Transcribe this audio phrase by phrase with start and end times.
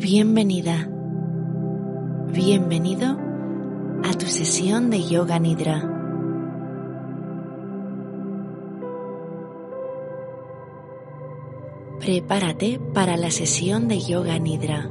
[0.00, 0.88] Bienvenida,
[2.32, 3.18] bienvenido
[4.02, 5.86] a tu sesión de Yoga Nidra.
[12.00, 14.88] Prepárate para la sesión de Yoga Nidra.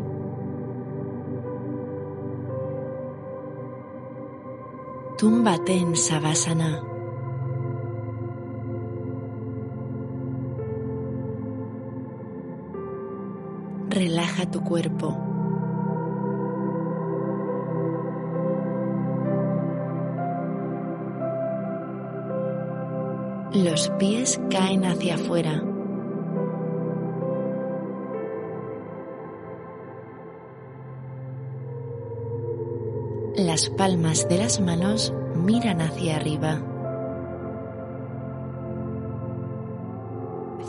[5.18, 6.84] Túmbate en Savasana.
[14.46, 15.18] Tu cuerpo.
[23.54, 25.64] Los pies caen hacia afuera.
[33.36, 36.62] Las palmas de las manos miran hacia arriba.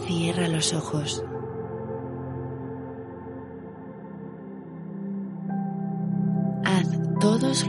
[0.06, 1.24] Cierra los ojos.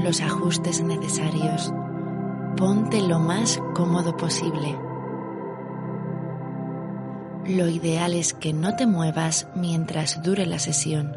[0.03, 1.73] Los ajustes necesarios.
[2.57, 4.77] Ponte lo más cómodo posible.
[7.45, 11.15] Lo ideal es que no te muevas mientras dure la sesión.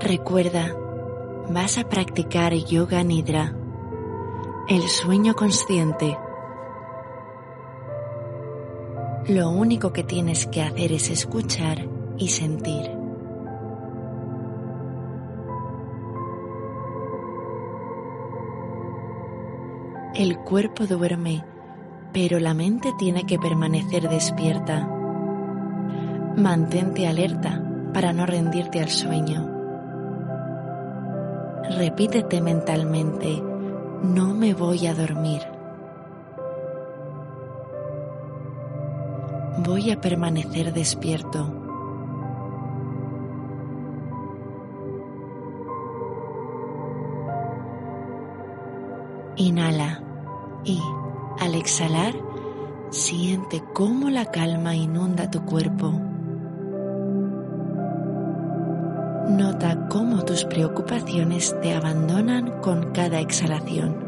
[0.00, 0.76] Recuerda,
[1.50, 3.56] vas a practicar yoga nidra
[4.68, 6.18] el sueño consciente.
[9.28, 11.86] Lo único que tienes que hacer es escuchar
[12.18, 12.90] y sentir.
[20.16, 21.44] El cuerpo duerme,
[22.12, 24.88] pero la mente tiene que permanecer despierta.
[26.36, 27.62] Mantente alerta
[27.94, 29.48] para no rendirte al sueño.
[31.78, 33.42] Repítete mentalmente
[34.02, 35.42] no me voy a dormir.
[39.58, 41.52] Voy a permanecer despierto.
[49.36, 50.02] Inhala
[50.64, 50.80] y
[51.40, 52.14] al exhalar
[52.90, 55.92] siente cómo la calma inunda tu cuerpo.
[60.36, 64.04] Tus preocupaciones te abandonan con cada exhalación.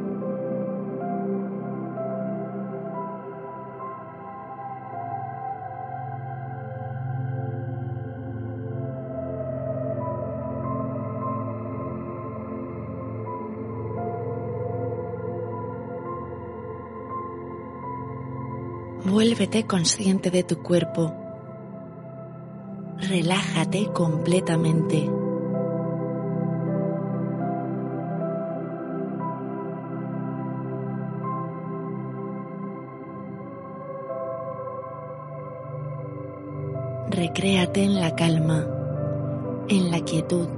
[19.07, 21.15] Vuélvete consciente de tu cuerpo
[23.01, 25.18] relájate completamente.
[37.39, 38.67] Recréate en la calma,
[39.69, 40.49] en la quietud.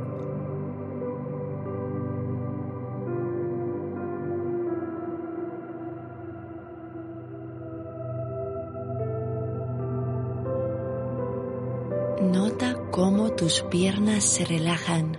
[12.22, 15.18] Nota cómo tus piernas se relajan.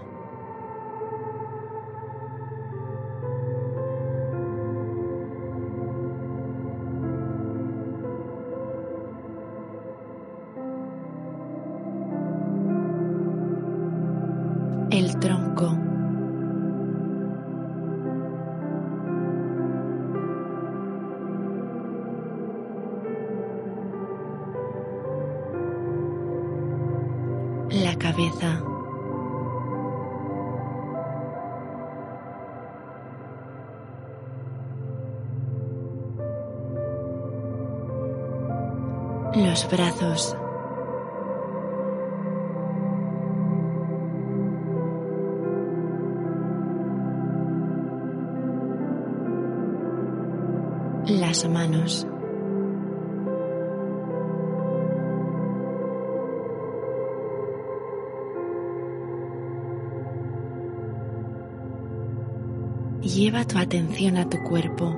[63.47, 64.97] Tu atención a tu cuerpo,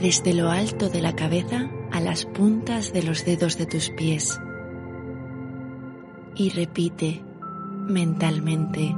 [0.00, 4.38] desde lo alto de la cabeza a las puntas de los dedos de tus pies.
[6.36, 7.24] Y repite
[7.88, 8.94] mentalmente,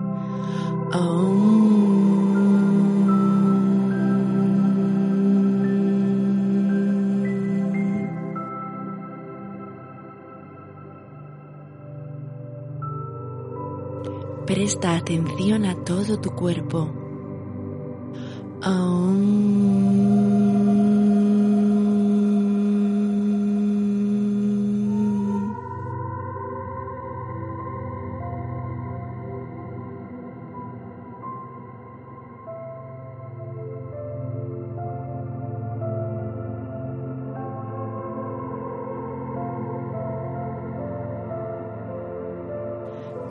[14.46, 17.01] Presta atención a todo tu cuerpo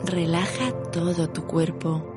[0.04, 2.11] Relaja todo tu cuerpo.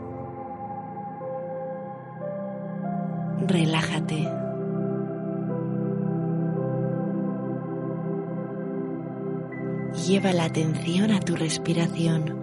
[10.25, 12.35] Lleva la atención a tu respiración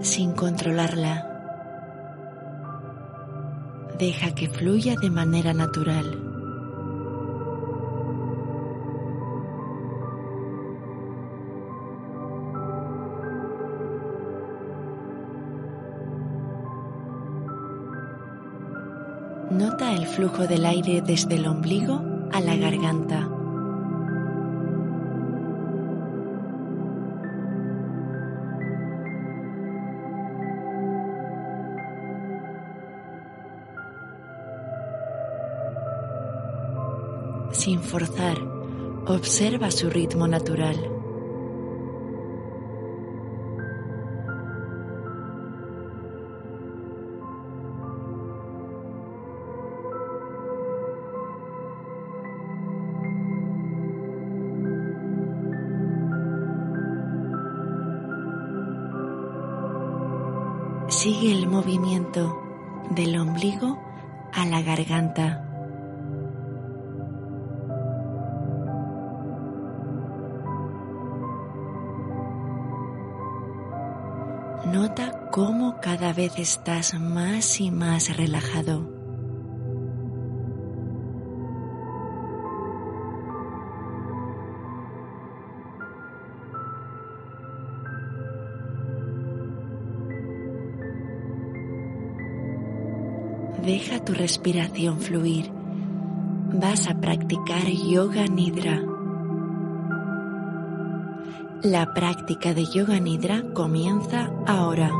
[0.00, 1.28] sin controlarla.
[4.00, 6.18] Deja que fluya de manera natural.
[19.52, 22.02] Nota el flujo del aire desde el ombligo
[22.32, 23.31] a la garganta.
[37.62, 38.38] Sin forzar,
[39.06, 40.74] observa su ritmo natural.
[60.88, 62.42] Sigue el movimiento
[62.90, 63.78] del ombligo
[64.32, 65.41] a la garganta.
[75.32, 78.86] Cómo cada vez estás más y más relajado.
[93.64, 95.50] Deja tu respiración fluir.
[96.52, 98.82] Vas a practicar yoga nidra.
[101.62, 104.90] La práctica de yoga nidra comienza ahora.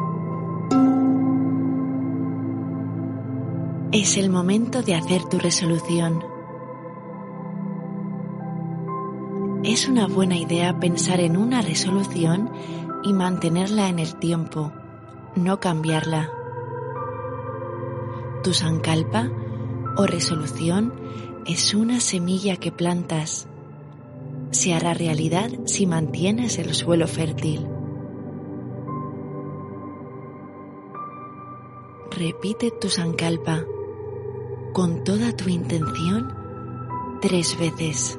[3.93, 6.25] Es el momento de hacer tu resolución.
[9.65, 12.51] Es una buena idea pensar en una resolución
[13.03, 14.73] y mantenerla en el tiempo,
[15.37, 16.31] no cambiarla.
[18.43, 19.31] Tu sankalpa
[19.99, 20.95] o resolución
[21.45, 23.47] es una semilla que plantas.
[24.53, 27.69] Se hará realidad si mantienes el suelo fértil.
[32.11, 33.67] Repite tu sankalpa
[34.73, 36.35] con toda tu intención
[37.21, 38.19] tres veces.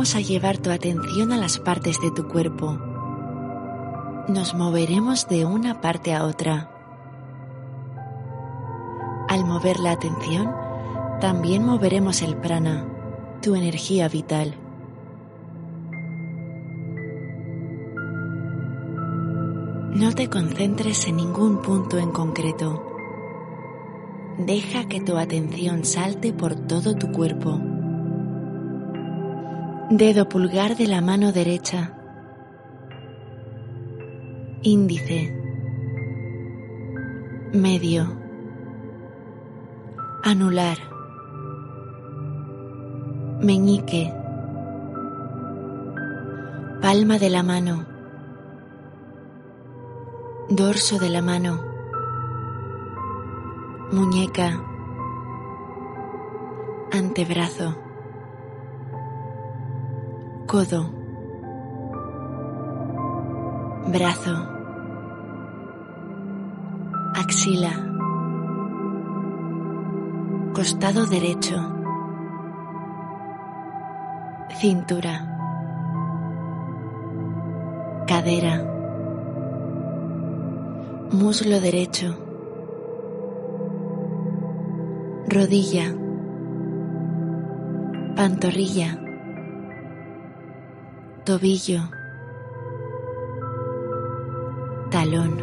[0.00, 2.72] Vamos a llevar tu atención a las partes de tu cuerpo.
[4.28, 6.70] Nos moveremos de una parte a otra.
[9.28, 10.54] Al mover la atención,
[11.20, 12.86] también moveremos el prana,
[13.42, 14.54] tu energía vital.
[19.92, 22.86] No te concentres en ningún punto en concreto.
[24.38, 27.69] Deja que tu atención salte por todo tu cuerpo.
[29.90, 31.92] Dedo pulgar de la mano derecha.
[34.62, 35.36] Índice.
[37.52, 38.06] Medio.
[40.22, 40.78] Anular.
[43.42, 44.14] Meñique.
[46.80, 47.84] Palma de la mano.
[50.50, 51.64] Dorso de la mano.
[53.90, 54.62] Muñeca.
[56.92, 57.89] Antebrazo
[60.50, 60.82] codo,
[63.86, 64.34] brazo,
[67.14, 67.70] axila,
[70.52, 71.54] costado derecho,
[74.60, 75.14] cintura,
[78.08, 78.56] cadera,
[81.12, 82.08] muslo derecho,
[85.28, 85.94] rodilla,
[88.16, 89.09] pantorrilla,
[91.30, 91.82] tobillo,
[94.90, 95.36] talón,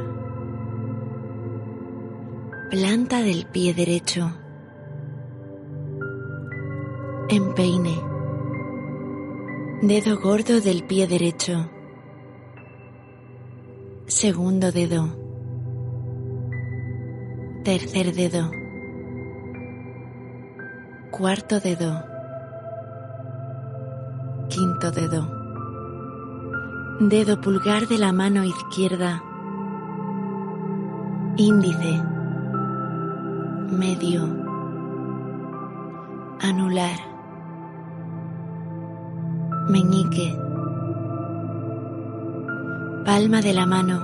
[2.69, 4.29] planta del pie derecho,
[7.29, 7.95] empeine,
[9.81, 11.69] dedo gordo del pie derecho,
[14.07, 15.15] segundo dedo,
[17.63, 18.51] tercer dedo,
[21.11, 22.03] cuarto dedo,
[24.49, 25.36] quinto dedo,
[26.99, 29.21] dedo pulgar de la mano izquierda,
[31.35, 32.01] índice,
[33.69, 34.23] medio,
[36.41, 36.97] anular,
[39.69, 40.35] meñique,
[43.05, 44.03] palma de la mano,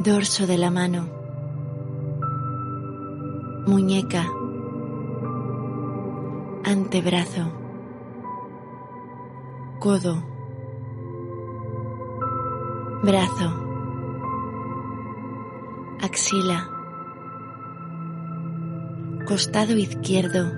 [0.00, 1.08] dorso de la mano,
[3.66, 4.26] muñeca,
[6.62, 7.52] antebrazo,
[9.80, 10.37] codo,
[13.02, 13.48] brazo,
[16.02, 16.68] axila,
[19.26, 20.50] costado izquierdo,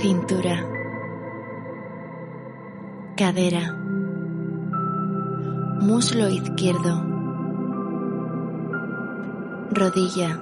[0.00, 0.66] cintura,
[3.16, 3.74] cadera,
[5.80, 7.02] muslo izquierdo,
[9.70, 10.38] rodilla,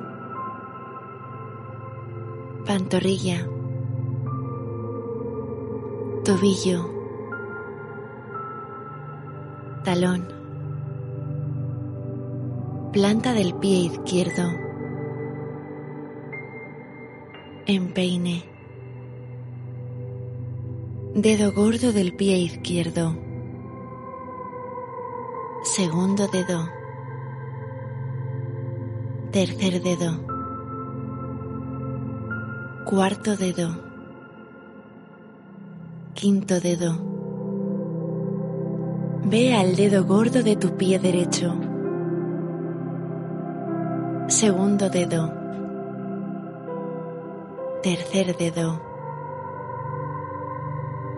[2.67, 3.47] pantorrilla,
[6.25, 6.96] tobillo,
[9.87, 10.27] talón,
[12.93, 14.43] planta del pie izquierdo,
[17.67, 18.43] empeine,
[21.15, 23.17] dedo gordo del pie izquierdo,
[25.63, 26.69] segundo dedo,
[29.31, 30.21] tercer dedo,
[32.87, 33.69] cuarto dedo,
[36.15, 37.16] quinto dedo.
[39.29, 41.53] Ve al dedo gordo de tu pie derecho.
[44.29, 45.33] Segundo dedo.
[47.83, 48.81] Tercer dedo.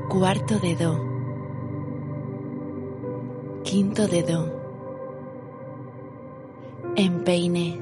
[0.09, 0.99] Cuarto dedo.
[3.62, 4.55] Quinto dedo.
[6.97, 7.79] Empeine.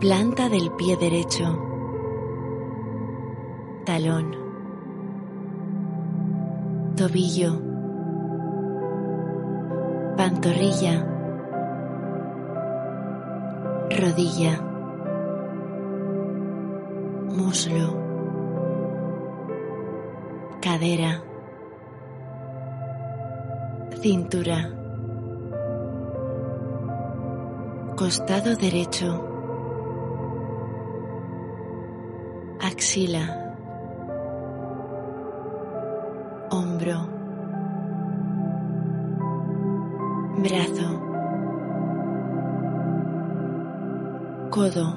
[0.00, 1.44] Planta del pie derecho.
[3.84, 4.34] Talón.
[6.96, 7.63] Tobillo.
[10.44, 11.02] Pantorrilla.
[13.98, 14.60] Rodilla.
[17.30, 17.86] Muslo.
[20.60, 21.22] Cadera.
[24.02, 24.70] Cintura.
[27.96, 29.24] Costado derecho.
[32.60, 33.54] Axila.
[36.50, 37.13] Hombro.
[40.44, 41.00] Brazo.
[44.50, 44.94] Codo.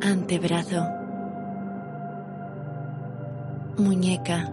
[0.00, 0.82] Antebrazo.
[3.78, 4.50] Muñeca.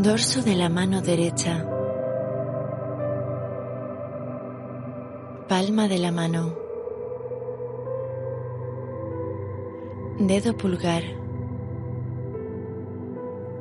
[0.00, 1.64] Dorso de la mano derecha.
[5.48, 6.52] Palma de la mano.
[10.18, 11.04] Dedo pulgar.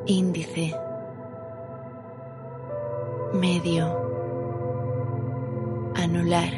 [0.07, 0.86] Índice.
[3.37, 3.85] Medio.
[5.95, 6.53] Anular.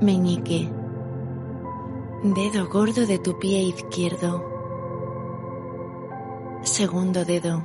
[0.00, 0.70] Meñique.
[2.24, 4.42] Dedo gordo de tu pie izquierdo.
[6.62, 7.62] Segundo dedo.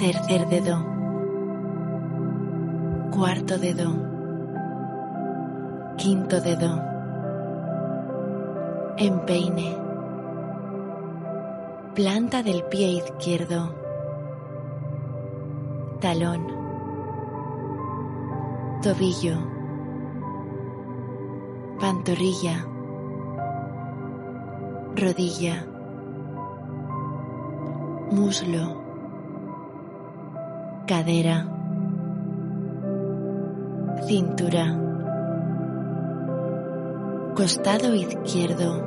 [0.00, 0.84] Tercer dedo.
[3.12, 3.94] Cuarto dedo.
[5.96, 6.82] Quinto dedo.
[8.98, 9.76] Empeine.
[11.94, 13.85] Planta del pie izquierdo.
[16.00, 16.46] Talón.
[18.82, 19.38] Tobillo.
[21.80, 22.66] Pantorrilla.
[24.94, 25.64] Rodilla.
[28.12, 28.76] Muslo.
[30.86, 31.48] Cadera.
[34.06, 34.78] Cintura.
[37.34, 38.84] Costado izquierdo.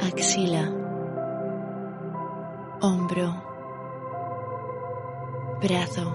[0.00, 0.72] Axila.
[2.80, 3.47] Hombro.
[5.60, 6.14] Brazo.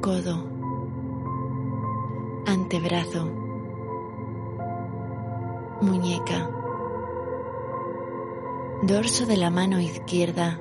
[0.00, 0.44] Codo.
[2.46, 3.30] Antebrazo.
[5.80, 6.50] Muñeca.
[8.82, 10.60] Dorso de la mano izquierda.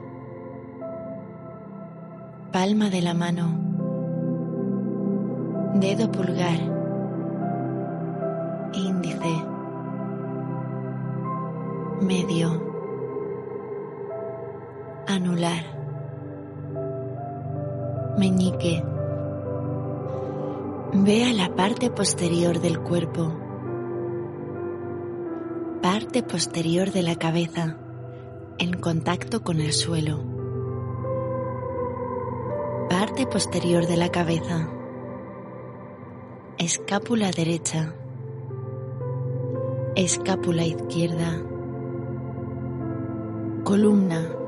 [2.52, 3.48] palma de la mano,
[5.76, 6.60] dedo pulgar,
[8.74, 9.34] índice,
[12.02, 12.50] medio,
[15.08, 15.64] anular,
[18.20, 18.84] meñique.
[20.94, 23.34] Ve a la parte posterior del cuerpo,
[25.82, 27.78] parte posterior de la cabeza,
[28.58, 30.22] en contacto con el suelo,
[32.90, 34.70] parte posterior de la cabeza,
[36.58, 37.96] escápula derecha,
[39.96, 41.42] escápula izquierda,
[43.64, 44.39] columna,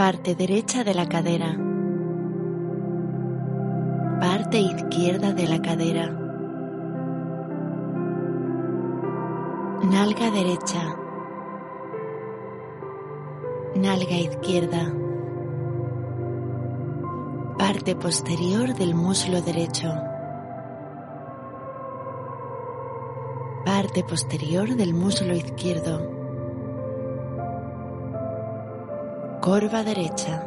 [0.00, 1.54] parte derecha de la cadera,
[4.18, 6.06] parte izquierda de la cadera,
[9.82, 10.96] nalga derecha,
[13.74, 14.90] nalga izquierda,
[17.58, 19.92] parte posterior del muslo derecho,
[23.66, 26.19] parte posterior del muslo izquierdo,
[29.40, 30.42] corva derecha,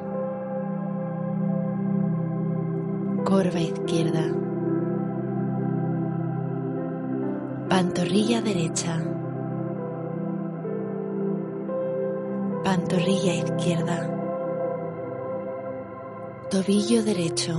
[3.25, 4.25] corva izquierda,
[7.69, 8.93] pantorrilla derecha,
[12.63, 13.97] pantorrilla izquierda,
[16.51, 17.53] tobillo derecho,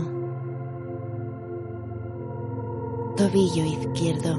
[3.17, 4.39] tobillo izquierdo,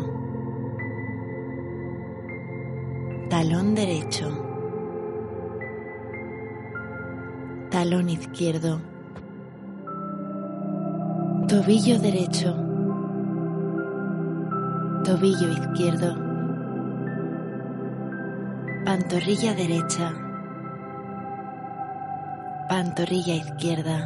[3.29, 4.44] talón derecho,
[7.75, 8.79] talón izquierdo,
[11.49, 12.55] tobillo derecho,
[15.03, 16.15] tobillo izquierdo,
[18.85, 20.07] pantorrilla derecha,
[22.69, 23.97] pantorrilla izquierda,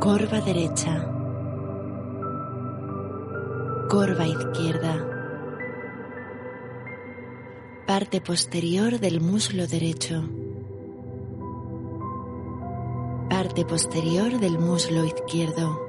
[0.00, 1.06] corva derecha,
[3.88, 4.94] corva izquierda,
[7.86, 10.24] parte posterior del muslo derecho,
[13.54, 15.80] parte posterior del muslo izquierdo,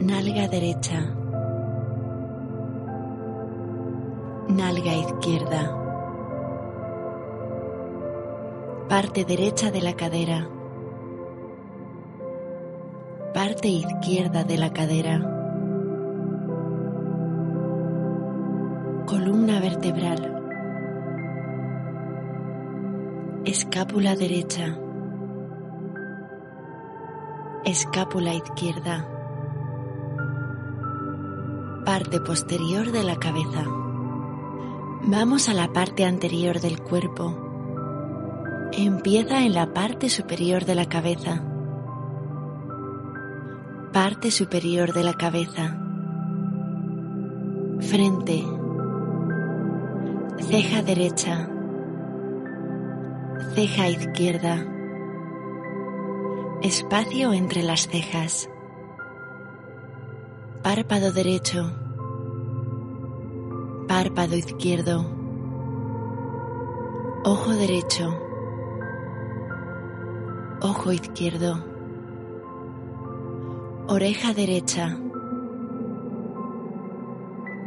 [0.00, 1.00] nalga derecha,
[4.48, 5.62] nalga izquierda,
[8.88, 10.48] parte derecha de la cadera,
[13.34, 15.33] parte izquierda de la cadera,
[23.54, 24.76] escápula derecha,
[27.64, 29.08] escápula izquierda,
[31.84, 33.62] parte posterior de la cabeza.
[35.04, 38.70] Vamos a la parte anterior del cuerpo.
[38.72, 41.40] Empieza en la parte superior de la cabeza.
[43.92, 45.78] Parte superior de la cabeza.
[47.78, 48.44] Frente.
[50.40, 51.53] Ceja derecha.
[53.54, 54.66] Ceja izquierda.
[56.60, 58.50] Espacio entre las cejas.
[60.64, 61.70] Párpado derecho.
[63.86, 65.06] Párpado izquierdo.
[67.24, 68.18] Ojo derecho.
[70.60, 71.64] Ojo izquierdo.
[73.86, 74.98] Oreja derecha.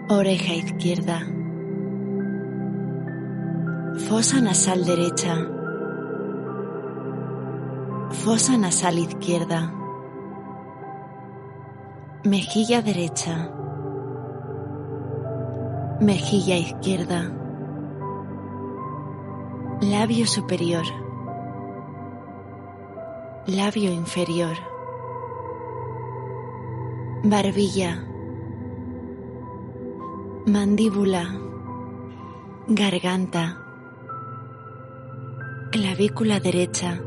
[0.10, 1.21] Oreja izquierda.
[4.10, 5.47] Fosa nasal derecha.
[8.12, 9.74] Fosa nasal izquierda.
[12.24, 13.52] Mejilla derecha.
[16.00, 17.34] Mejilla izquierda.
[19.82, 20.86] Labio superior.
[23.46, 24.56] Labio inferior.
[27.24, 28.06] Barbilla.
[30.46, 31.26] Mandíbula.
[32.70, 33.58] Garganta.
[35.72, 37.02] Clavícula derecha.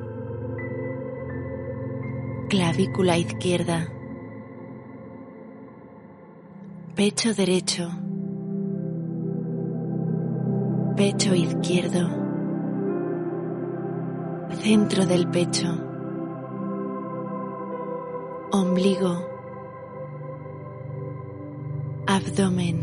[2.51, 3.87] Clavícula izquierda.
[6.97, 7.89] Pecho derecho.
[10.97, 12.09] Pecho izquierdo.
[14.65, 15.69] Centro del pecho.
[18.51, 19.15] Ombligo.
[22.09, 22.83] Abdomen.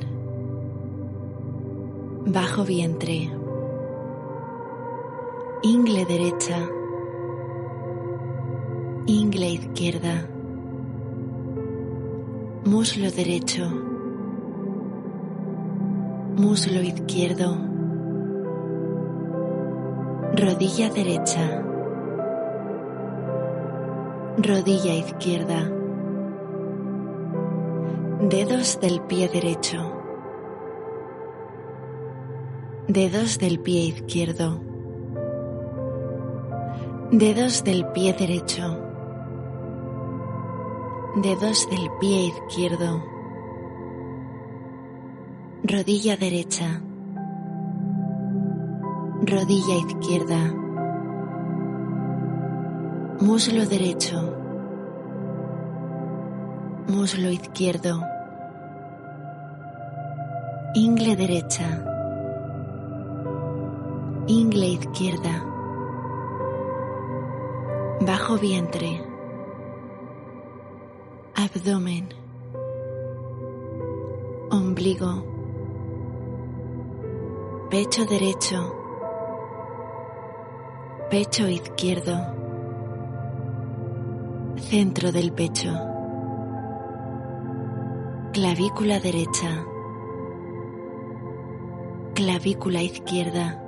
[2.27, 3.29] Bajo vientre.
[5.61, 6.76] Ingle derecha.
[9.07, 10.29] Ingle izquierda.
[12.65, 13.69] Muslo derecho.
[16.35, 17.67] Muslo izquierdo.
[20.37, 21.63] rodilla derecha,
[24.37, 25.71] rodilla izquierda,
[28.21, 29.79] dedos del pie derecho,
[32.87, 34.61] dedos del pie izquierdo,
[37.11, 38.86] dedos del pie derecho,
[41.21, 43.03] dedos del pie izquierdo,
[45.63, 46.79] rodilla derecha,
[49.21, 50.53] rodilla izquierda,
[53.19, 54.31] muslo derecho,
[56.87, 58.03] muslo izquierdo,
[60.75, 61.83] ingle derecha,
[64.27, 65.43] ingle izquierda,
[68.01, 69.06] bajo vientre,
[71.39, 72.09] abdomen,
[74.49, 75.23] ombligo,
[77.69, 78.75] pecho derecho,
[81.11, 82.17] pecho izquierdo,
[84.55, 85.69] centro del pecho,
[88.33, 89.63] clavícula derecha,
[92.15, 93.63] clavícula izquierda,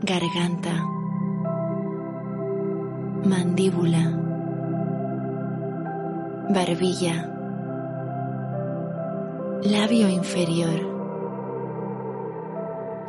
[0.00, 0.86] garganta,
[3.24, 4.25] mandíbula,
[6.48, 7.28] barbilla,
[9.62, 10.80] labio inferior,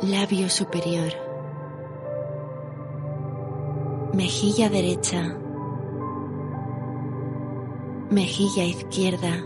[0.02, 1.12] labio superior.
[4.12, 5.36] Mejilla derecha,
[8.10, 9.44] mejilla izquierda,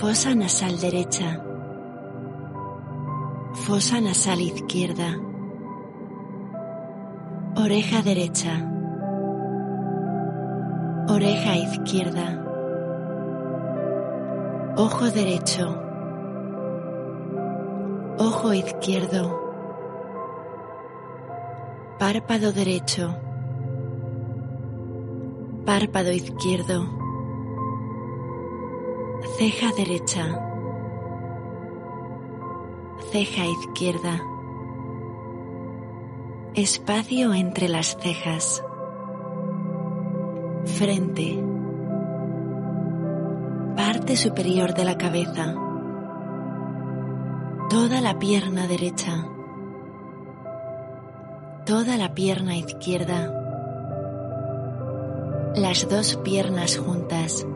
[0.00, 1.42] fosa nasal derecha,
[3.54, 5.18] fosa nasal izquierda,
[7.56, 8.70] oreja derecha,
[11.08, 12.42] oreja izquierda,
[14.76, 15.78] ojo derecho,
[18.18, 19.40] ojo izquierdo,
[21.98, 23.16] párpado derecho,
[25.66, 26.86] párpado izquierdo,
[29.36, 30.40] ceja derecha,
[33.12, 34.22] ceja izquierda,
[36.54, 38.64] espacio entre las cejas,
[40.74, 41.42] frente,
[43.76, 45.54] parte superior de la cabeza,
[47.70, 49.28] toda la pierna derecha.
[51.66, 53.32] Toda la pierna izquierda,
[55.56, 57.46] las dos piernas juntas,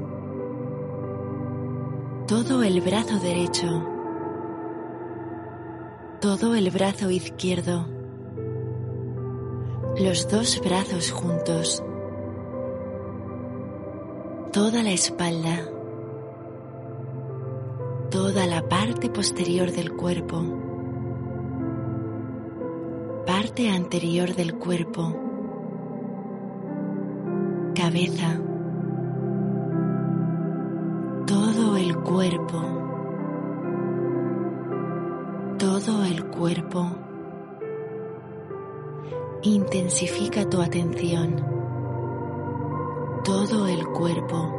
[2.26, 3.86] todo el brazo derecho,
[6.22, 7.86] todo el brazo izquierdo,
[9.98, 11.84] los dos brazos juntos,
[14.58, 15.70] toda la espalda,
[18.10, 20.42] toda la parte posterior del cuerpo
[23.24, 25.14] parte anterior del cuerpo,
[27.72, 28.40] cabeza,
[31.24, 32.60] todo el cuerpo,
[35.56, 36.96] todo el cuerpo.
[39.42, 41.57] Intensifica tu atención,
[43.28, 44.54] todo el cuerpo.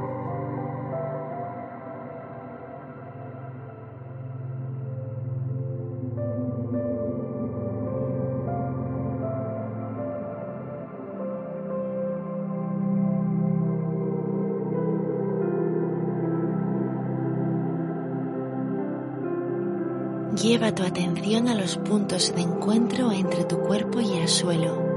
[20.40, 24.89] Lleva tu atención a los puntos de encuentro entre tu cuerpo y el suelo.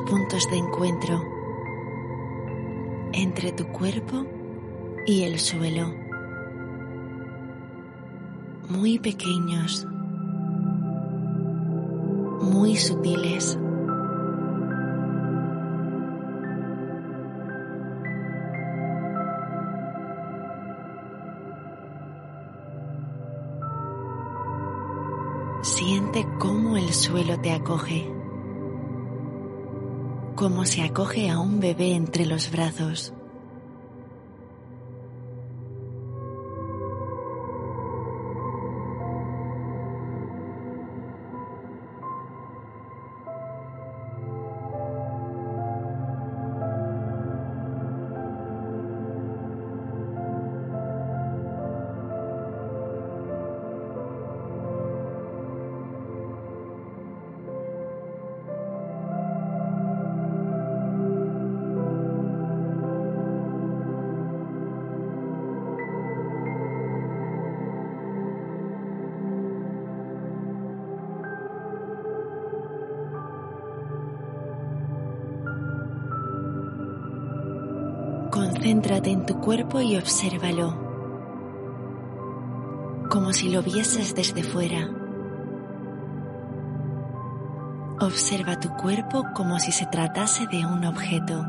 [0.00, 1.22] Puntos de encuentro
[3.12, 4.26] entre tu cuerpo
[5.06, 5.94] y el suelo.
[8.68, 9.86] Muy pequeños,
[12.40, 13.58] muy sutiles.
[25.62, 28.21] Siente cómo el suelo te acoge,
[30.34, 33.12] cómo se acoge a un bebé entre los brazos.
[79.42, 80.78] Cuerpo y obsérvalo,
[83.10, 84.88] como si lo vieses desde fuera.
[88.00, 91.44] Observa tu cuerpo como si se tratase de un objeto.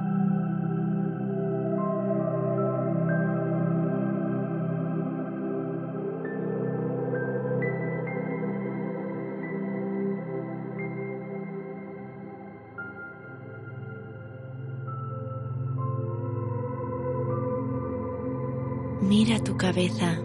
[19.74, 20.23] Cabeza.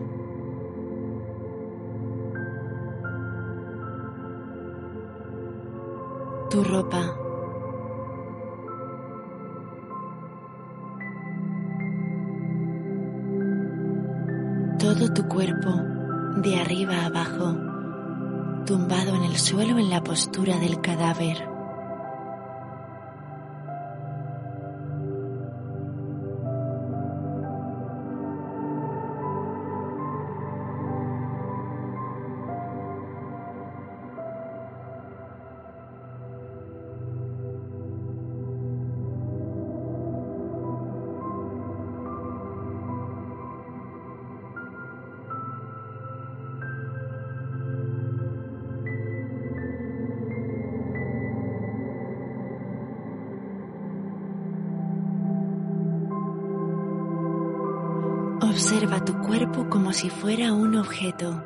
[59.26, 61.42] Cuerpo como si fuera un objeto,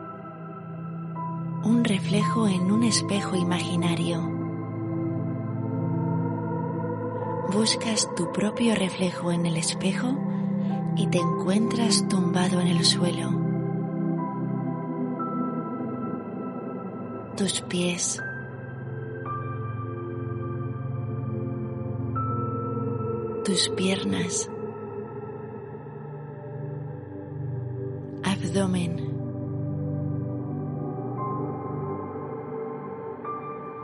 [1.64, 4.20] un reflejo en un espejo imaginario.
[7.52, 10.16] Buscas tu propio reflejo en el espejo
[10.96, 13.30] y te encuentras tumbado en el suelo.
[17.36, 18.22] Tus pies,
[23.44, 24.50] tus piernas,
[28.52, 28.96] abdomen,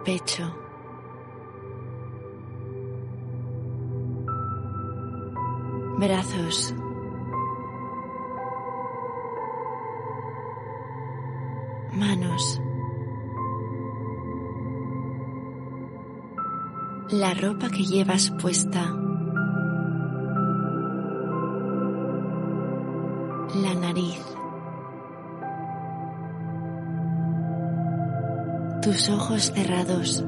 [0.04, 0.44] pecho,
[5.98, 6.74] brazos,
[11.92, 12.60] manos,
[17.08, 19.07] la ropa que llevas puesta.
[28.98, 30.24] Tus ojos cerrados.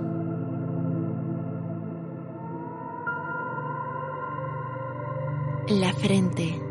[5.68, 6.62] La frente.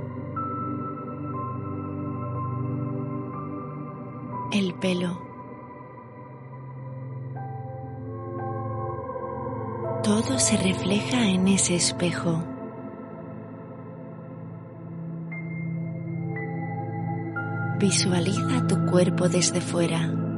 [4.54, 5.22] El pelo.
[10.02, 12.42] Todo se refleja en ese espejo.
[17.78, 20.29] Visualiza tu cuerpo desde fuera.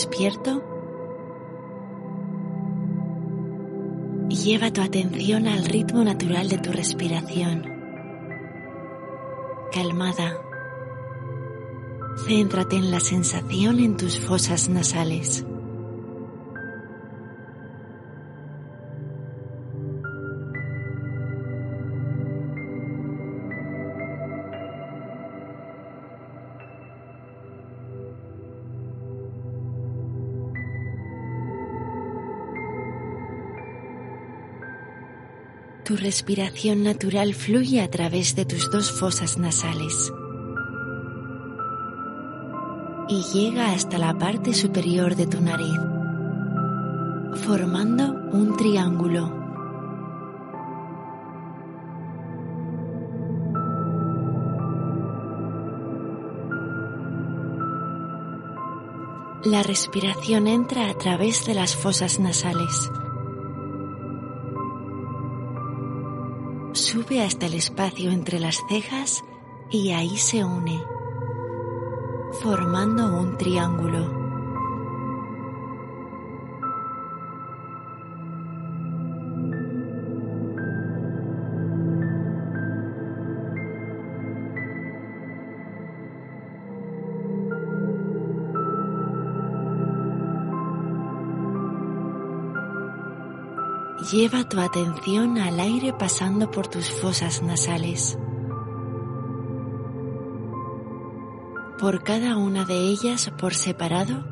[0.00, 0.62] ¿Sigues despierto?
[4.30, 7.66] Lleva tu atención al ritmo natural de tu respiración.
[9.72, 10.38] Calmada.
[12.26, 15.44] Céntrate en la sensación en tus fosas nasales.
[35.90, 40.12] tu respiración natural fluye a través de tus dos fosas nasales
[43.08, 45.80] y llega hasta la parte superior de tu nariz,
[47.44, 49.36] formando un triángulo.
[59.44, 62.88] La respiración entra a través de las fosas nasales.
[67.18, 69.24] Hasta el espacio entre las cejas
[69.68, 70.80] y ahí se une,
[72.40, 74.19] formando un triángulo.
[94.12, 98.18] Lleva tu atención al aire pasando por tus fosas nasales.
[101.78, 104.24] Por cada una de ellas por separado,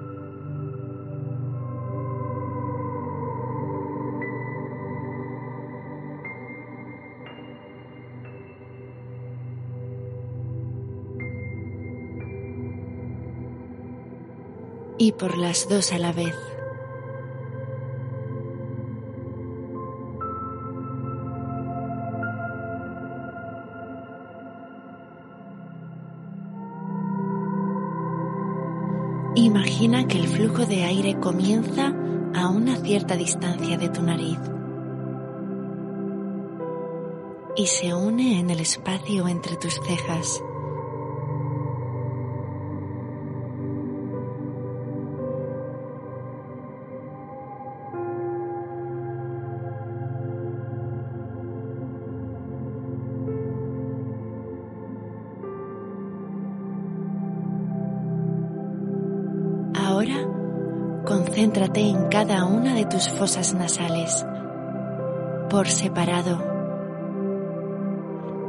[14.98, 16.57] y por las dos a la vez.
[29.80, 31.94] Imagina que el flujo de aire comienza
[32.34, 34.36] a una cierta distancia de tu nariz
[37.54, 40.42] y se une en el espacio entre tus cejas.
[62.88, 64.26] Tus fosas nasales
[65.50, 66.42] por separado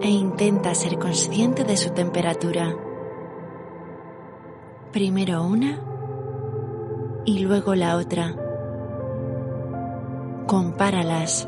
[0.02, 2.76] e intenta ser consciente de su temperatura.
[4.92, 5.82] Primero una
[7.26, 8.36] y luego la otra.
[10.48, 11.48] Compáralas.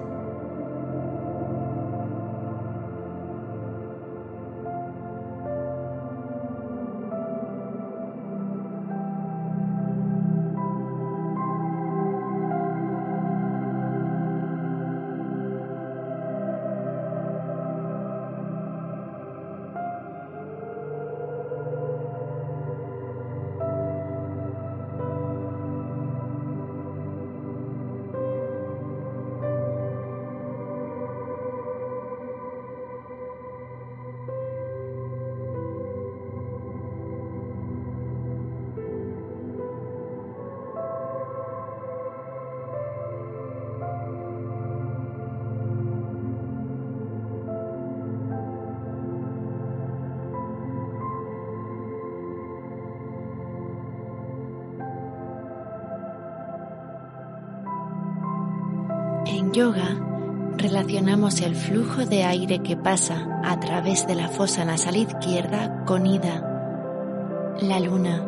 [61.21, 67.55] El flujo de aire que pasa a través de la fosa nasal izquierda con Ida,
[67.61, 68.25] la luna.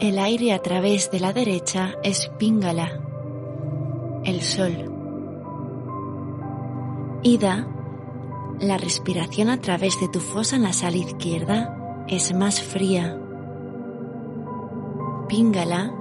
[0.00, 3.00] El aire a través de la derecha es Pingala,
[4.24, 4.90] el sol.
[7.22, 7.68] Ida,
[8.58, 13.20] la respiración a través de tu fosa nasal izquierda es más fría.
[15.28, 15.92] Pingala,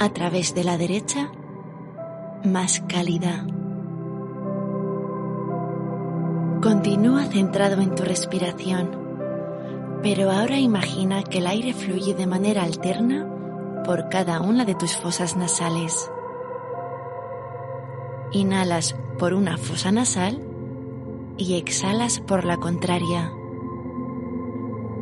[0.00, 1.30] a través de la derecha,
[2.42, 3.46] más cálida.
[6.62, 8.90] Continúa centrado en tu respiración,
[10.02, 13.28] pero ahora imagina que el aire fluye de manera alterna
[13.84, 16.10] por cada una de tus fosas nasales.
[18.32, 20.42] Inhalas por una fosa nasal
[21.36, 23.32] y exhalas por la contraria,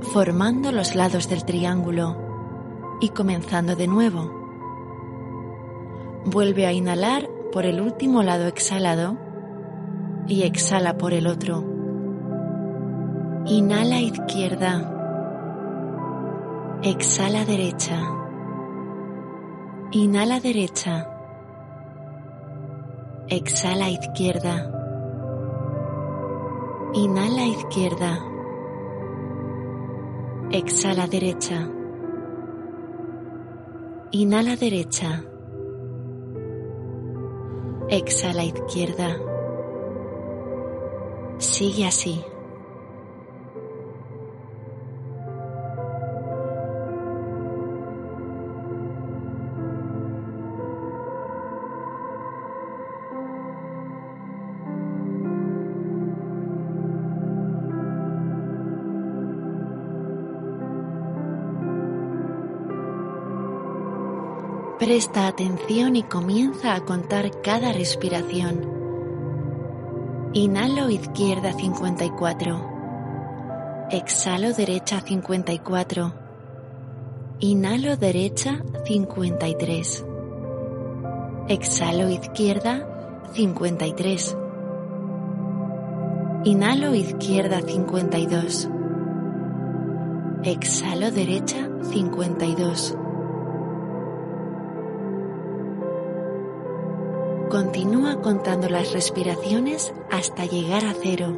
[0.02, 2.18] formando los lados del triángulo
[3.00, 4.30] y comenzando de nuevo.
[6.26, 9.25] Vuelve a inhalar por el último lado exhalado
[10.28, 11.64] y exhala por el otro.
[13.46, 14.92] Inhala izquierda.
[16.82, 18.00] Exhala derecha.
[19.92, 21.08] Inhala derecha.
[23.28, 24.72] Exhala izquierda.
[26.92, 28.18] Inhala izquierda.
[30.50, 31.68] Exhala derecha.
[34.10, 35.24] Inhala derecha.
[37.88, 39.35] Exhala izquierda.
[41.38, 42.24] Sigue así.
[64.78, 68.75] Presta atención y comienza a contar cada respiración.
[70.36, 73.88] Inhalo izquierda 54.
[73.90, 76.12] Exhalo derecha 54.
[77.40, 80.04] Inhalo derecha 53.
[81.48, 82.86] Exhalo izquierda
[83.32, 84.36] 53.
[86.44, 88.68] Inhalo izquierda 52.
[90.44, 92.98] Exhalo derecha 52.
[97.50, 101.36] Continúa contando las respiraciones hasta llegar a cero.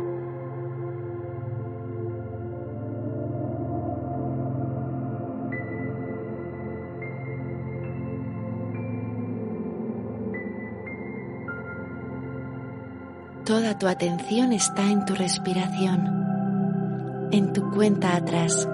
[13.44, 18.68] Toda tu atención está en tu respiración, en tu cuenta atrás.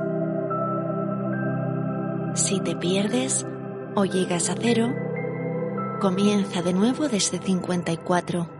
[2.35, 3.47] Si te pierdes
[3.95, 4.93] o llegas a cero,
[6.01, 8.54] comienza de nuevo desde 54.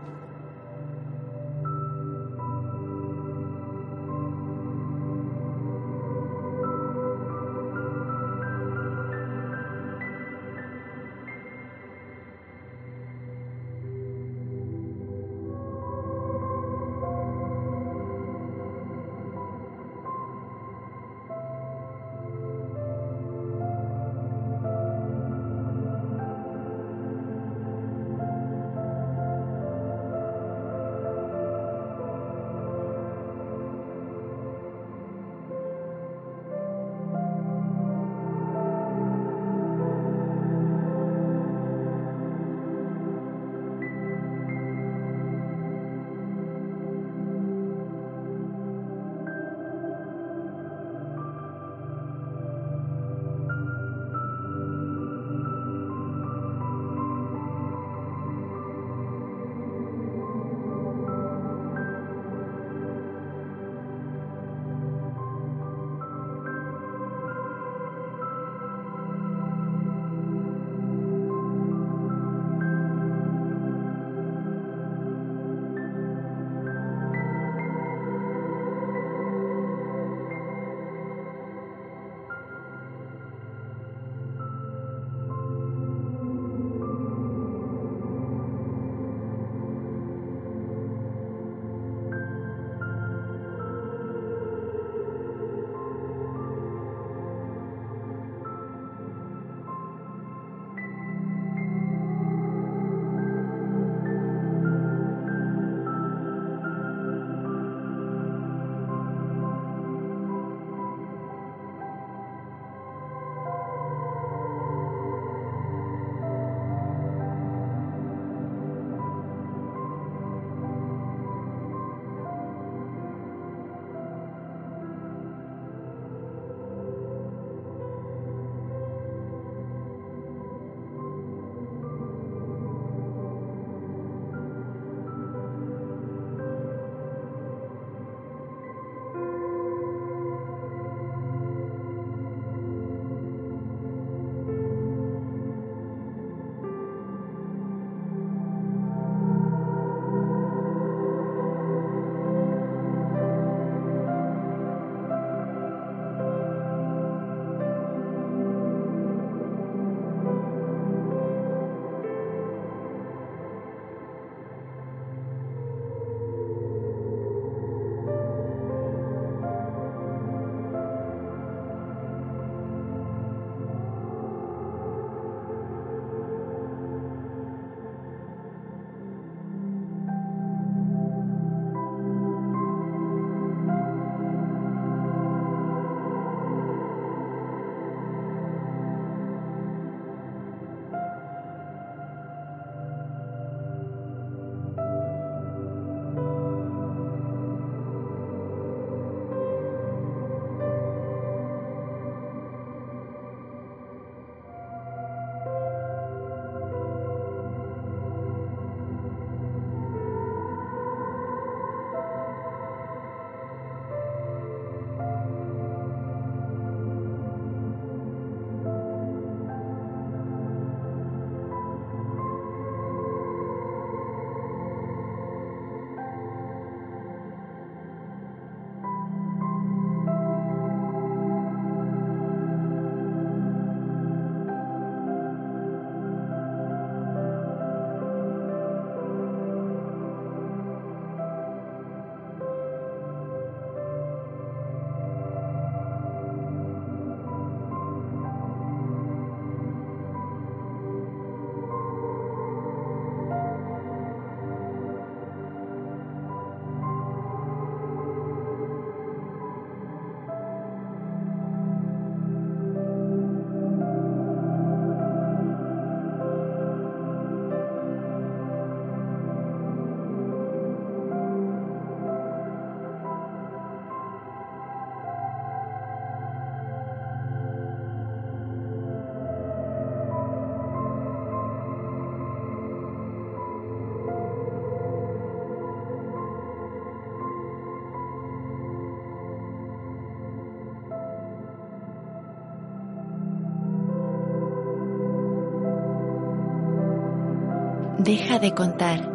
[298.05, 299.11] Deja de contar,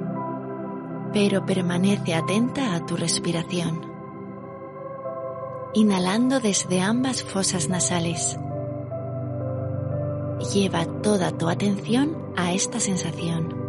[1.13, 3.83] pero permanece atenta a tu respiración,
[5.75, 8.37] inhalando desde ambas fosas nasales.
[10.53, 13.60] Lleva toda tu atención a esta sensación.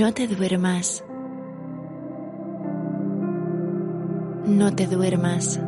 [0.00, 1.04] No te duermas.
[4.46, 5.60] No te duermas.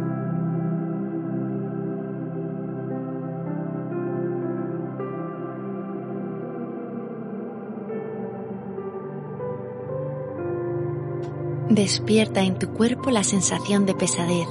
[11.69, 14.49] Despierta en tu cuerpo la sensación de pesadez.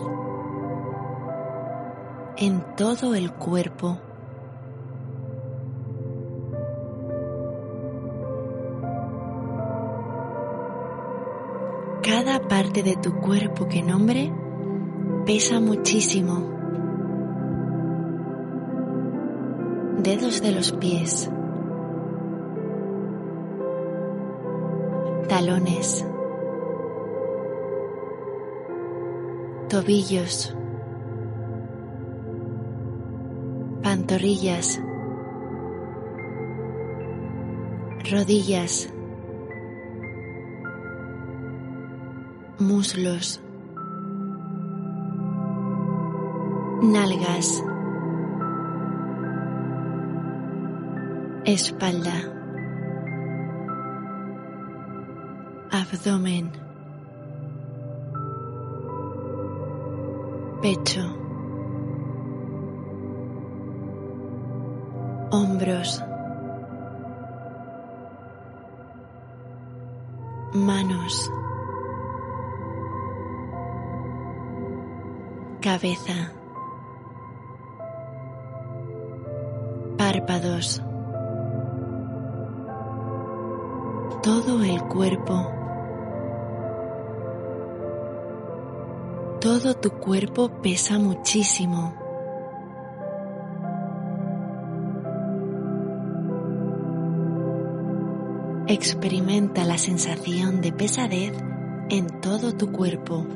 [2.38, 3.97] En todo el cuerpo.
[12.72, 14.32] De tu cuerpo que nombre
[15.26, 16.49] pesa muchísimo.
[19.97, 21.30] Dedos de los pies.
[25.28, 26.05] Talones.
[29.67, 30.55] Tobillos.
[33.84, 34.82] Pantorrillas.
[38.09, 38.91] Rodillas.
[42.62, 43.41] Muslos,
[46.84, 47.64] nalgas,
[51.45, 52.14] espalda,
[55.72, 56.51] abdomen,
[60.62, 61.01] pecho,
[65.32, 66.03] hombros,
[70.53, 71.32] manos,
[75.62, 76.34] cabeza,
[79.95, 80.82] párpados,
[84.24, 85.51] todo el cuerpo,
[89.39, 91.93] todo tu cuerpo pesa muchísimo.
[98.68, 101.34] Experimenta la sensación de pesadez
[101.89, 103.28] en todo tu cuerpo.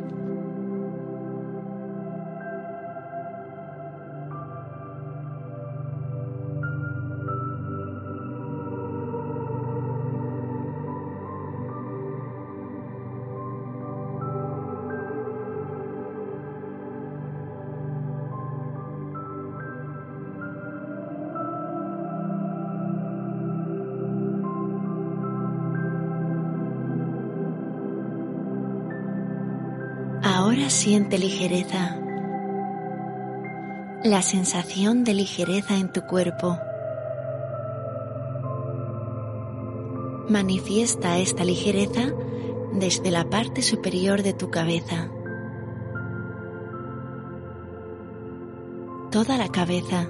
[31.16, 31.98] Siente ligereza,
[34.04, 36.58] la sensación de ligereza en tu cuerpo.
[40.28, 42.14] Manifiesta esta ligereza
[42.74, 45.10] desde la parte superior de tu cabeza.
[49.10, 50.10] Toda la cabeza.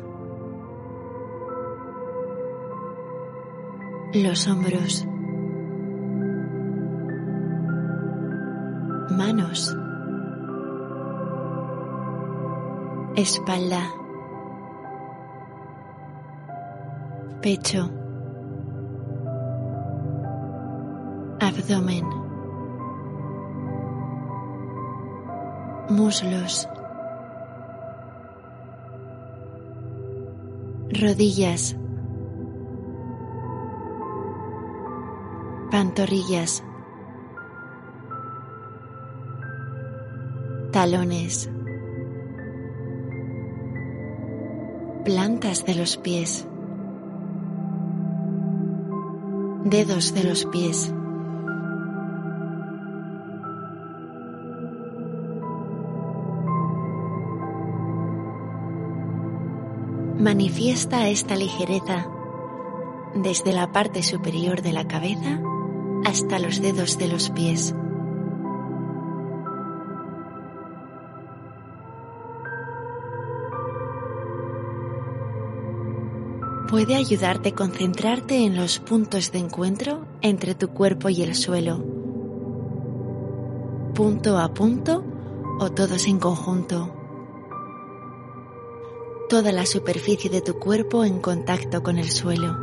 [4.13, 5.05] Los hombros.
[9.11, 9.84] Manos.
[13.15, 13.81] Espalda,
[17.41, 17.89] pecho,
[21.39, 22.05] abdomen,
[25.89, 26.67] muslos,
[30.89, 31.77] rodillas,
[35.71, 36.63] pantorrillas,
[40.73, 41.49] talones,
[45.05, 46.47] plantas de los pies,
[49.63, 50.91] dedos de los pies.
[60.17, 62.07] Manifiesta esta ligereza
[63.13, 65.39] desde la parte superior de la cabeza
[66.03, 67.75] hasta los dedos de los pies.
[76.75, 81.81] Puede ayudarte a concentrarte en los puntos de encuentro entre tu cuerpo y el suelo,
[83.93, 85.01] punto a punto
[85.57, 86.93] o todos en conjunto.
[89.29, 92.57] toda la superficie de tu cuerpo en contacto con el suelo.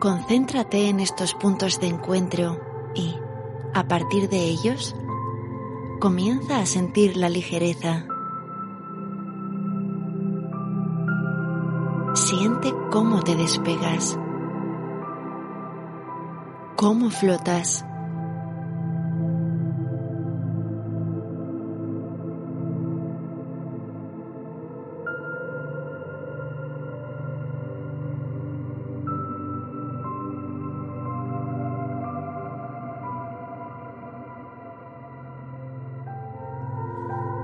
[0.00, 2.60] Concéntrate en estos puntos de encuentro
[2.94, 3.16] y,
[3.72, 4.94] a partir de ellos,
[5.98, 8.06] comienza a sentir la ligereza.
[12.96, 14.18] Cómo te despegas,
[16.76, 17.84] cómo flotas.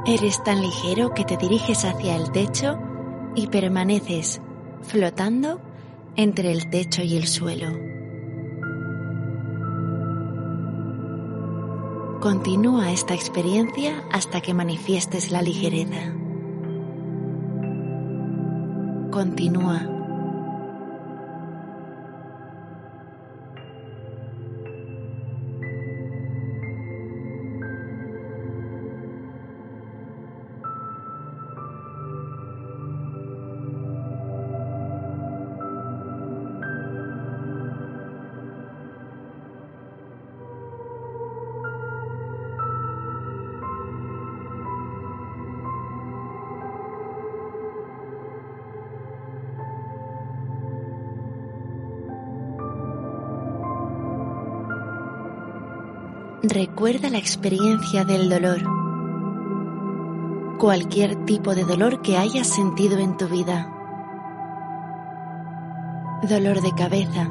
[0.06, 2.78] Eres tan ligero que te diriges hacia el techo
[3.34, 4.40] y permaneces
[4.82, 5.60] flotando
[6.16, 7.68] entre el techo y el suelo.
[12.20, 16.14] Continúa esta experiencia hasta que manifiestes la ligereza.
[19.10, 20.01] Continúa.
[56.52, 58.58] Recuerda la experiencia del dolor.
[60.58, 63.72] Cualquier tipo de dolor que hayas sentido en tu vida.
[66.28, 67.26] Dolor de cabeza.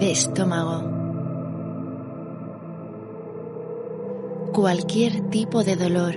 [0.00, 0.90] De estómago.
[4.52, 6.16] Cualquier tipo de dolor.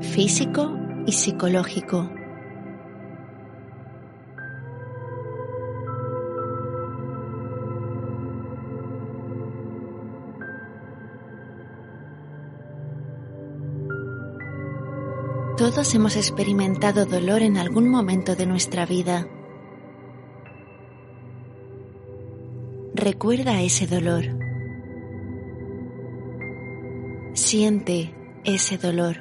[0.00, 0.72] Físico
[1.04, 2.08] y psicológico.
[15.62, 19.28] Todos hemos experimentado dolor en algún momento de nuestra vida.
[22.94, 24.24] Recuerda ese dolor.
[27.34, 29.18] Siente ese dolor.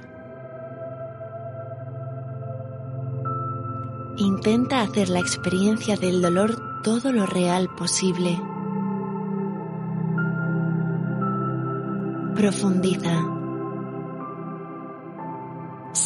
[4.17, 8.41] Intenta hacer la experiencia del dolor todo lo real posible.
[12.33, 13.40] Profundiza.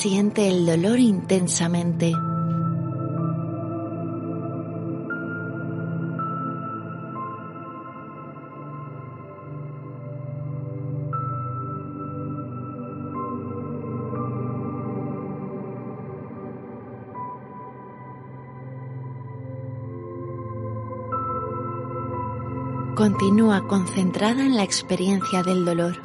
[0.07, 2.11] Siente el dolor intensamente.
[22.95, 26.04] Continúa concentrada en la experiencia del dolor.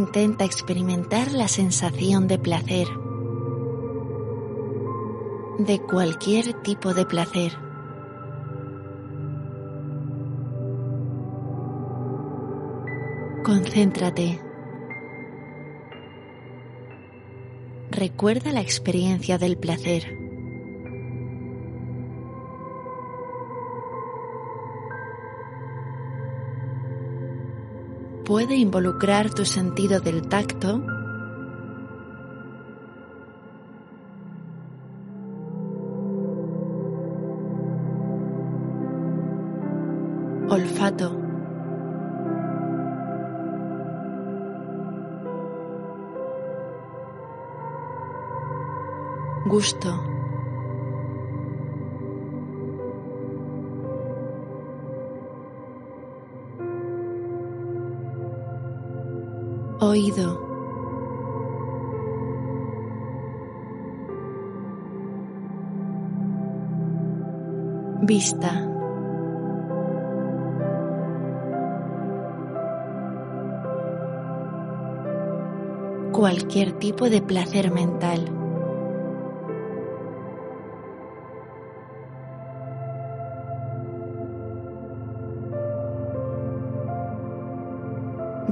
[0.00, 2.88] Intenta experimentar la sensación de placer,
[5.58, 7.52] de cualquier tipo de placer.
[13.44, 14.40] Concéntrate.
[17.90, 20.19] Recuerda la experiencia del placer.
[28.30, 30.80] Puede involucrar tu sentido del tacto,
[40.48, 41.10] olfato,
[49.46, 49.99] gusto.
[59.90, 60.48] Oído.
[68.02, 68.66] Vista.
[76.12, 78.39] Cualquier tipo de placer mental.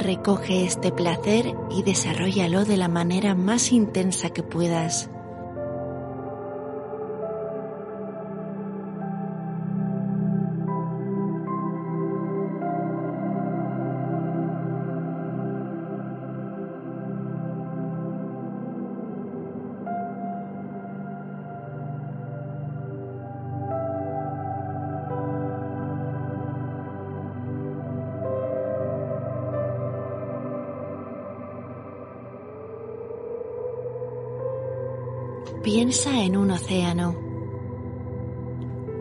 [0.09, 5.11] Recoge este placer y desarrollalo de la manera más intensa que puedas.
[35.89, 37.17] Piensa en un océano.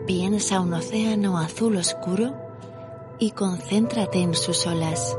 [0.06, 2.34] Piensa un océano azul oscuro
[3.18, 5.14] y concéntrate en sus olas.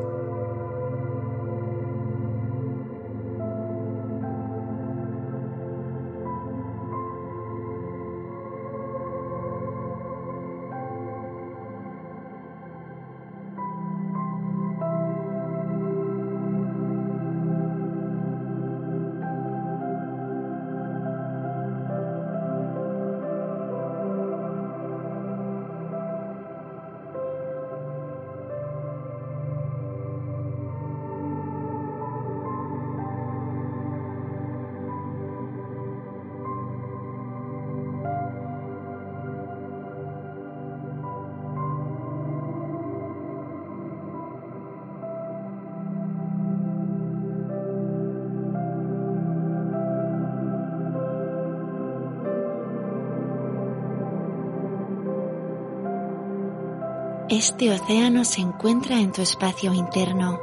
[57.40, 60.42] Este océano se encuentra en tu espacio interno,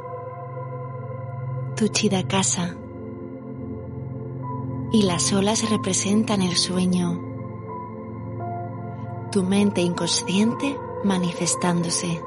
[1.75, 1.85] tu
[2.27, 2.75] casa,
[4.91, 7.21] y las olas representan el sueño,
[9.31, 12.19] tu mente inconsciente manifestándose.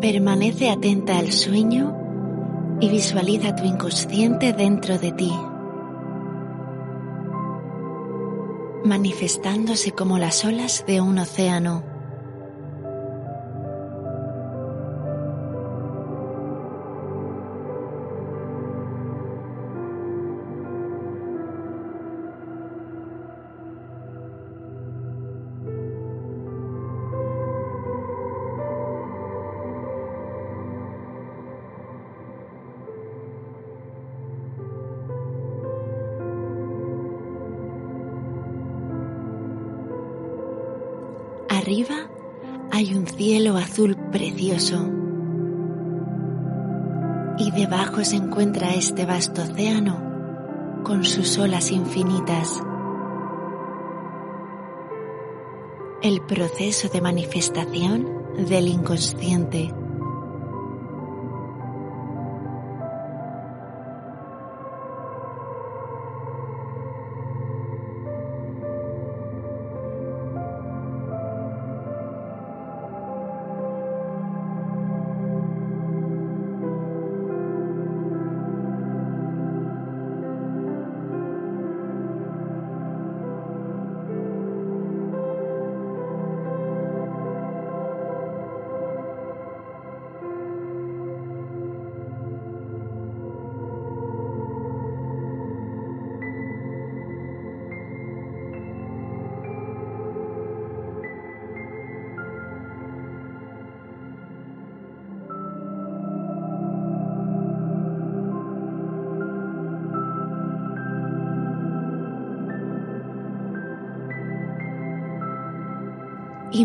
[0.00, 1.94] Permanece atenta al sueño
[2.80, 5.34] y visualiza tu inconsciente dentro de ti.
[8.84, 11.93] Manifestándose como las olas de un océano.
[47.38, 52.62] Y debajo se encuentra este vasto océano con sus olas infinitas.
[56.02, 59.72] El proceso de manifestación del inconsciente.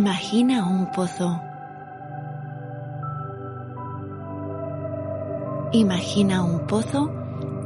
[0.09, 1.39] Imagina un pozo.
[5.71, 7.11] Imagina un pozo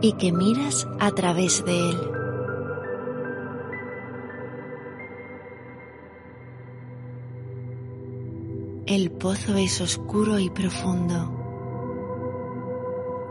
[0.02, 1.98] y que miras a través de él.
[8.88, 11.16] El pozo es oscuro y profundo.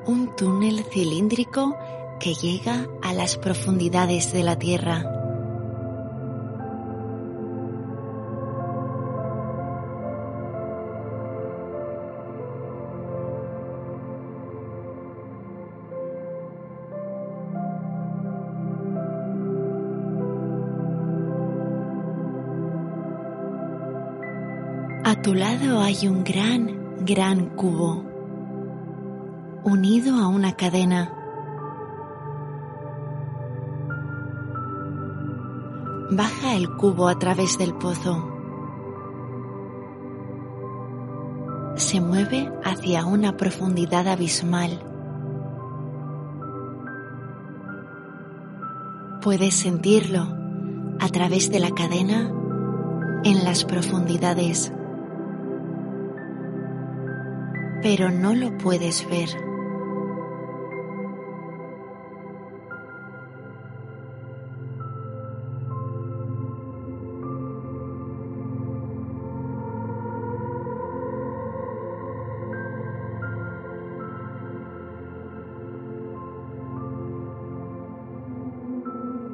[0.06, 1.76] Un túnel cilíndrico
[2.18, 5.21] que llega a las profundidades de la tierra.
[25.32, 28.04] Tu lado hay un gran, gran cubo,
[29.64, 31.10] unido a una cadena.
[36.10, 38.28] Baja el cubo a través del pozo.
[41.76, 44.84] se mueve hacia una profundidad abismal.
[49.22, 50.26] Puedes sentirlo
[51.00, 52.30] a través de la cadena
[53.24, 54.72] en las profundidades,
[57.82, 59.28] pero no lo puedes ver.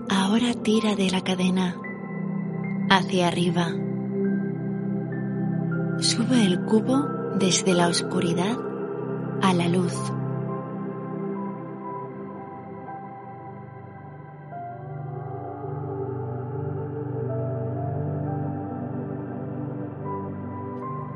[0.08, 1.76] Ahora tira de la cadena
[2.88, 3.66] hacia arriba.
[5.98, 8.58] Sube el cubo desde la oscuridad
[9.42, 9.94] a la luz.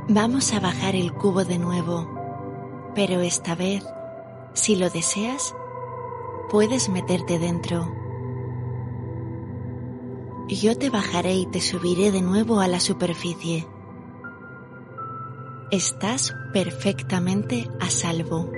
[0.09, 2.09] Vamos a bajar el cubo de nuevo,
[2.95, 3.85] pero esta vez,
[4.53, 5.55] si lo deseas,
[6.51, 8.03] puedes meterte dentro
[10.57, 13.67] yo te bajaré y te subiré de nuevo a la superficie.
[15.73, 18.53] Estás perfectamente a salvo.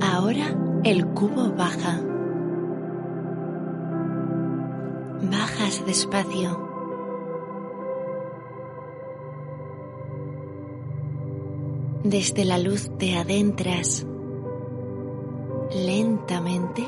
[0.00, 2.00] Ahora el cubo baja.
[5.20, 6.58] Bajas despacio.
[12.04, 14.06] Desde la luz te adentras
[15.84, 16.82] lentamente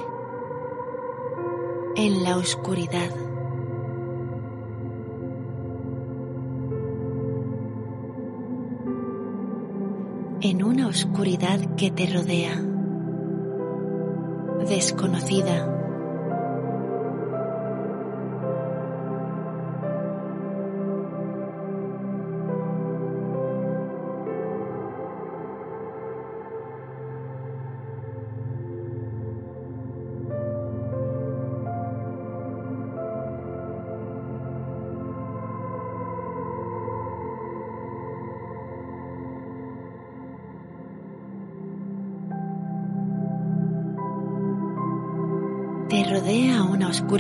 [1.96, 3.10] en la oscuridad.
[10.40, 12.62] En una oscuridad que te rodea,
[14.68, 15.77] desconocida.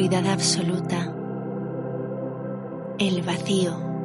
[0.08, 1.12] Oscuridad absoluta,
[2.98, 3.97] el vacío.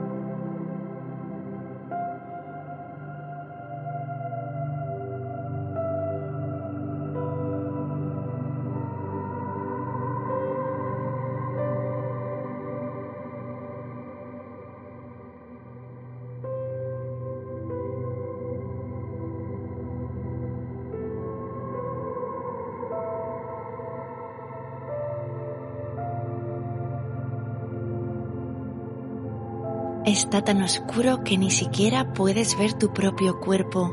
[30.14, 33.92] Está tan oscuro que ni siquiera puedes ver tu propio cuerpo,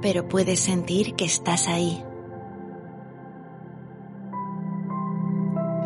[0.00, 2.02] pero puedes sentir que estás ahí.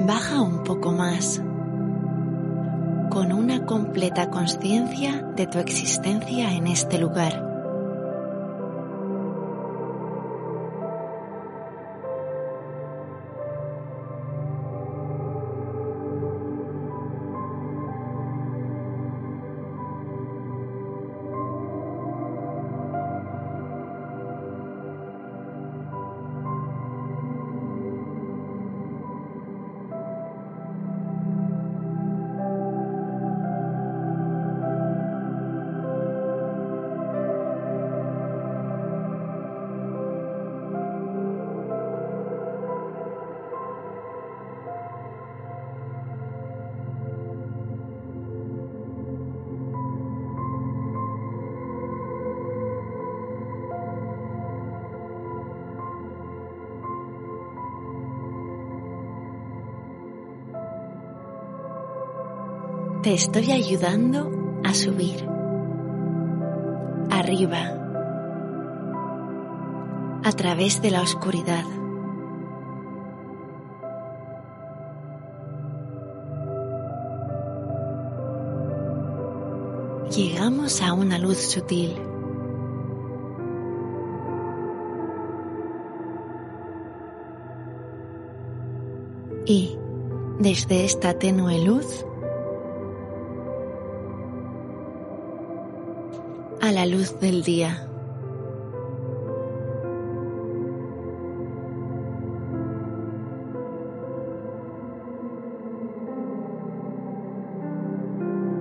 [0.07, 1.43] Baja un poco más,
[3.11, 7.58] con una completa conciencia de tu existencia en este lugar.
[63.09, 65.27] Te estoy ayudando a subir.
[67.11, 67.73] Arriba.
[70.23, 71.65] A través de la oscuridad.
[80.15, 81.97] Llegamos a una luz sutil.
[89.47, 89.79] Y
[90.41, 92.05] desde esta tenue luz
[96.69, 97.89] a la luz del día.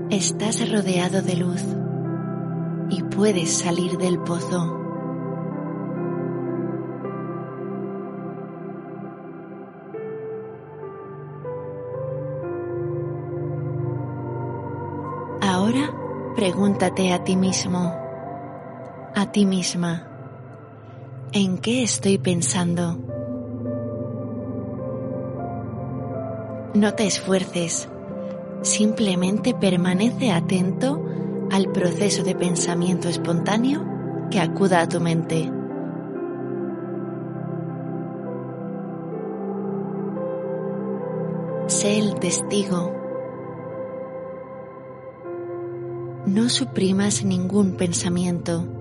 [0.10, 1.62] Estás rodeado de luz
[2.90, 4.74] y puedes salir del pozo.
[15.42, 16.07] Ahora
[16.38, 17.96] pregúntate a ti mismo,
[19.16, 20.08] a ti misma,
[21.32, 22.96] ¿en qué estoy pensando?
[26.76, 27.90] No te esfuerces,
[28.62, 31.04] simplemente permanece atento
[31.50, 33.84] al proceso de pensamiento espontáneo
[34.30, 35.52] que acuda a tu mente.
[41.66, 42.97] Sé el testigo.
[46.28, 48.77] No suprimas ningún pensamiento.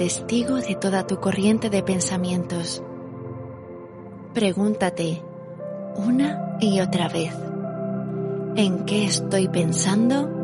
[0.00, 2.82] Testigo de toda tu corriente de pensamientos.
[4.32, 5.20] Pregúntate
[5.94, 7.34] una y otra vez,
[8.56, 10.39] ¿en qué estoy pensando?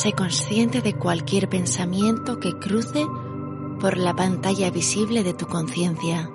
[0.00, 3.04] Sé consciente de cualquier pensamiento que cruce
[3.78, 6.30] por la pantalla visible de tu conciencia.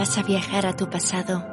[0.00, 1.44] Vas a viajar a tu pasado,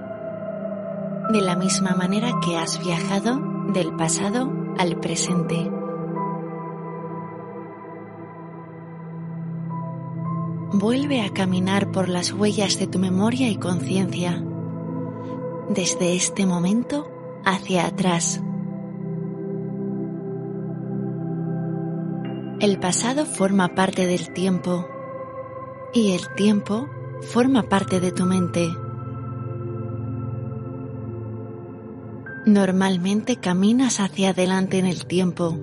[1.34, 3.41] de la misma manera que has viajado
[3.74, 5.70] del pasado al presente.
[10.72, 14.41] Vuelve a caminar por las huellas de tu memoria y conciencia,
[15.68, 17.12] desde este momento
[17.43, 18.41] hacia atrás.
[22.62, 24.88] El pasado forma parte del tiempo
[25.93, 26.88] y el tiempo
[27.22, 28.70] forma parte de tu mente.
[32.45, 35.57] Normalmente caminas hacia adelante en el tiempo.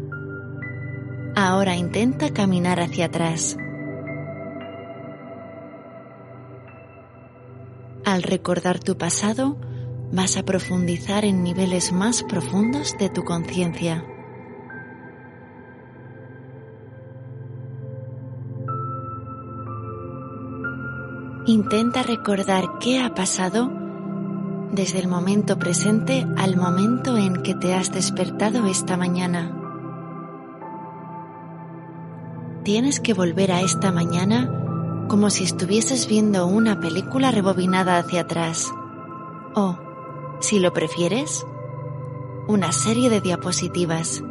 [1.34, 3.56] Ahora intenta caminar hacia atrás.
[8.04, 9.56] Al recordar tu pasado,
[10.12, 14.04] vas a profundizar en niveles más profundos de tu conciencia.
[21.46, 23.70] Intenta recordar qué ha pasado
[24.72, 29.54] desde el momento presente al momento en que te has despertado esta mañana.
[32.62, 38.72] Tienes que volver a esta mañana como si estuvieses viendo una película rebobinada hacia atrás.
[39.54, 39.76] O,
[40.40, 41.46] si lo prefieres,
[42.48, 44.24] una serie de diapositivas.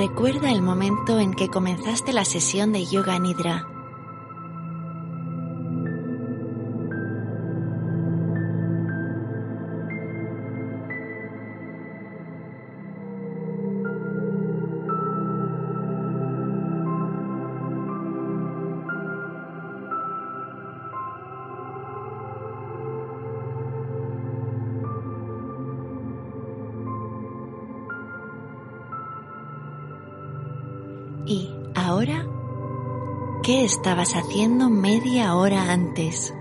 [0.00, 3.69] Recuerda el momento en que comenzaste la sesión de yoga nidra.
[33.70, 36.34] Estabas haciendo media hora antes?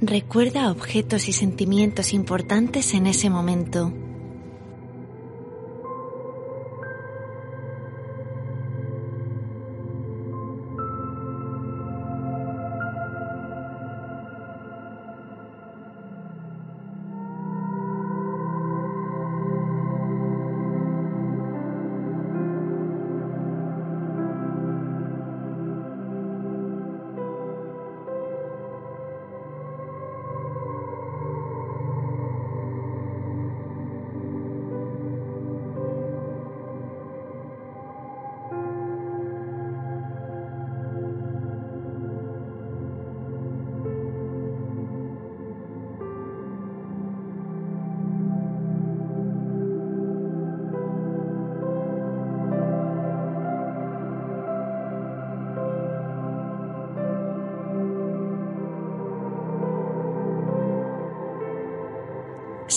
[0.00, 3.92] Recuerda objetos y sentimientos importantes en ese momento.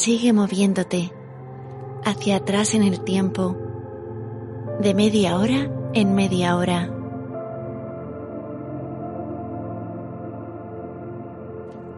[0.06, 1.12] Sigue moviéndote
[2.06, 3.58] hacia atrás en el tiempo,
[4.80, 6.92] de media hora en media hora.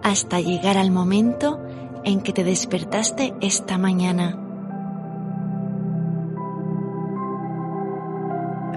[0.03, 1.59] hasta llegar al momento
[2.05, 4.39] en que te despertaste esta mañana.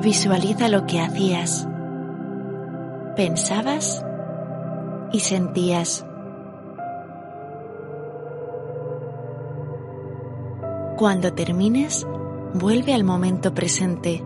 [0.03, 1.69] Visualiza lo que hacías,
[3.15, 4.05] pensabas
[5.13, 6.05] y sentías.
[11.01, 12.07] Cuando termines,
[12.53, 14.23] vuelve al momento presente.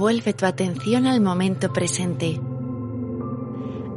[0.00, 2.40] Vuelve tu atención al momento presente.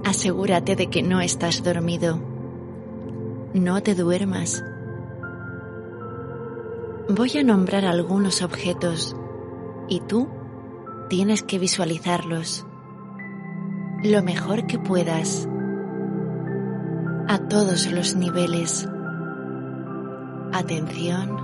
[0.04, 2.20] Asegúrate de que no estás dormido.
[3.54, 4.62] No te duermas.
[7.08, 9.16] Voy a nombrar algunos objetos
[9.88, 10.28] y tú
[11.08, 12.66] tienes que visualizarlos
[14.04, 15.48] lo mejor que puedas
[17.30, 18.90] a todos los niveles.
[20.52, 21.38] Atención,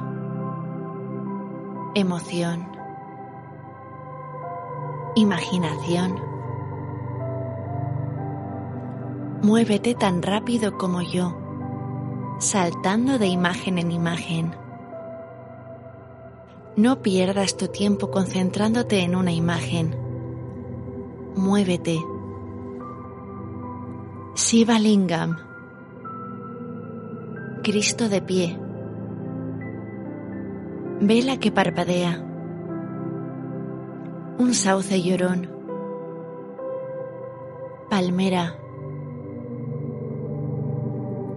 [1.96, 2.79] emoción,
[5.20, 6.20] imaginación.
[9.42, 11.38] Muévete tan rápido como yo,
[12.40, 14.56] saltando de imagen en imagen.
[16.76, 19.96] No pierdas tu tiempo concentrándote en una imagen.
[21.36, 22.00] Muévete.
[24.36, 25.38] Shiva Lingam.
[27.64, 28.60] Cristo de pie.
[31.02, 32.29] Vela que parpadea.
[34.40, 35.48] Un sauce llorón.
[37.90, 38.58] Palmera.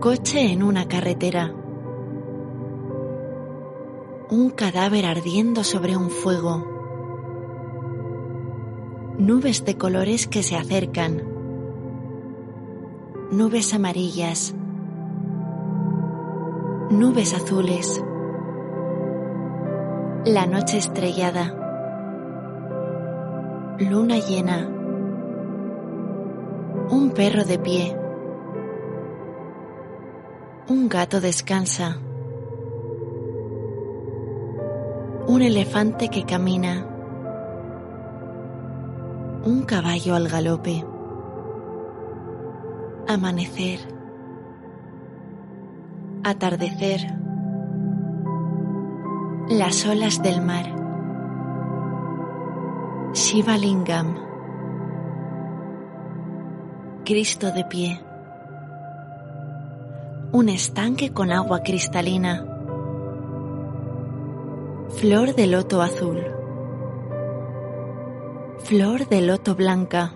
[0.00, 1.54] Coche en una carretera
[4.32, 6.66] un cadáver ardiendo sobre un fuego.
[9.18, 11.22] Nubes de colores que se acercan.
[13.30, 14.54] Nubes amarillas.
[16.88, 18.02] Nubes azules.
[20.24, 21.61] La noche estrellada.
[23.78, 24.68] Luna llena.
[26.90, 27.96] Un perro de pie.
[30.68, 31.98] Un gato descansa.
[35.26, 36.84] un elefante que camina,
[39.44, 40.84] un caballo al galope,
[43.08, 43.80] amanecer,
[46.24, 47.00] atardecer,
[49.48, 50.81] las olas del mar,
[53.14, 54.16] Shiva Lingam,
[57.04, 58.00] Cristo de pie,
[60.32, 62.46] un estanque con agua cristalina,
[64.96, 66.22] Flor de loto azul.
[68.58, 70.12] Flor de loto blanca.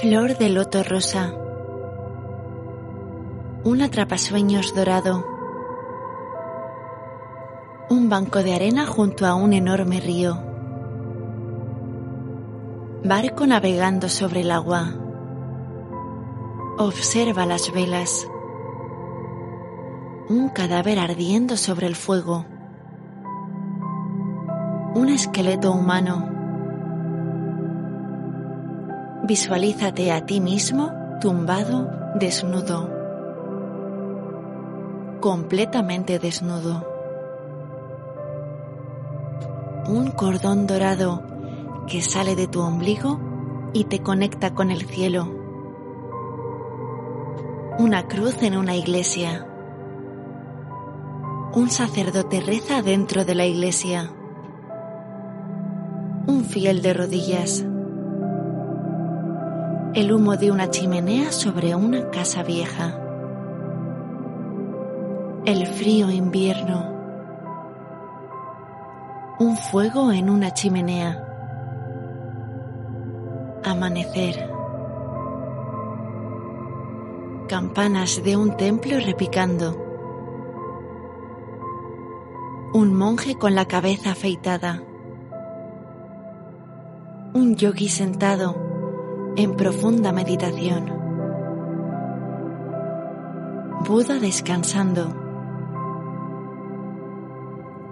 [0.00, 1.32] Flor de loto rosa.
[3.64, 5.24] Un atrapasueños dorado.
[7.88, 10.51] Un banco de arena junto a un enorme río.
[13.04, 14.94] Barco navegando sobre el agua.
[16.78, 18.28] Observa las velas.
[20.28, 22.46] Un cadáver ardiendo sobre el fuego
[24.94, 26.28] un esqueleto humano.
[29.24, 32.90] Visualízate a ti mismo tumbado, desnudo,
[35.20, 36.86] completamente desnudo.
[39.88, 41.31] Un cordón dorado
[41.86, 43.20] que sale de tu ombligo
[43.72, 45.34] y te conecta con el cielo.
[47.78, 49.46] Una cruz en una iglesia.
[51.54, 54.12] Un sacerdote reza dentro de la iglesia
[56.26, 57.64] un fiel de rodillas.
[59.94, 62.98] El humo de una chimenea sobre una casa vieja.
[65.44, 66.92] El frío invierno.
[69.40, 71.31] Un fuego en una chimenea.
[73.64, 74.50] Amanecer.
[77.48, 79.76] Campanas de un templo repicando.
[82.74, 84.82] Un monje con la cabeza afeitada
[87.34, 88.54] un yogi sentado
[89.36, 90.92] en profunda meditación.
[93.88, 95.16] Buda descansando.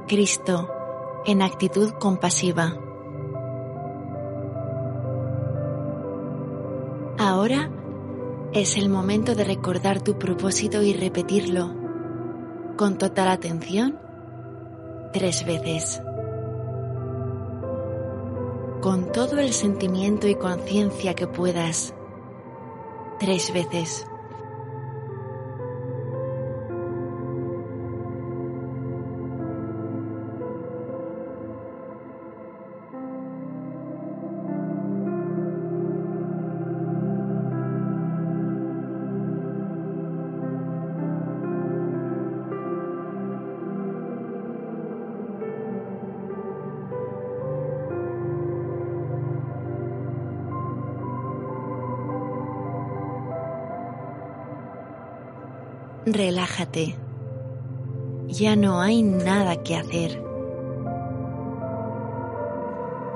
[0.06, 0.68] Cristo
[1.24, 2.76] en actitud compasiva.
[7.40, 7.70] Ahora
[8.52, 11.74] es el momento de recordar tu propósito y repetirlo
[12.76, 13.98] con total atención
[15.14, 16.02] tres veces
[18.82, 21.94] con todo el sentimiento y conciencia que puedas,
[23.18, 24.09] tres veces.
[56.12, 56.96] Relájate.
[58.28, 60.22] Ya no hay nada que hacer.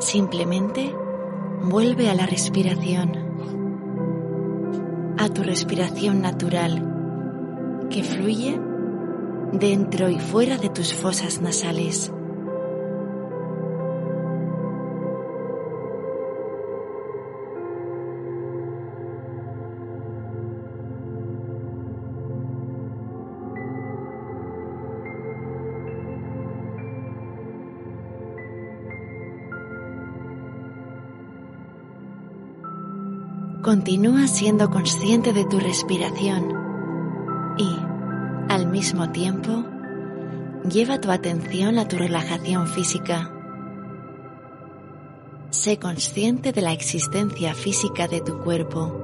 [0.01, 0.95] Simplemente
[1.63, 3.17] vuelve a la respiración,
[5.19, 8.61] a tu respiración natural que fluye
[9.53, 12.13] dentro y fuera de tus fosas nasales.
[33.75, 36.49] Continúa siendo consciente de tu respiración
[37.59, 37.77] y,
[38.49, 39.65] al mismo tiempo,
[40.71, 43.33] lleva tu atención a tu relajación física.
[45.51, 49.04] Sé consciente de la existencia física de tu cuerpo.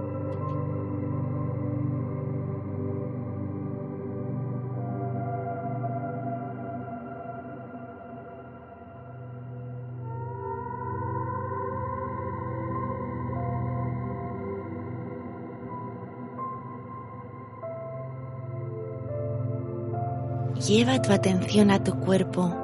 [20.71, 22.55] Lleva tu atención a tu cuerpo.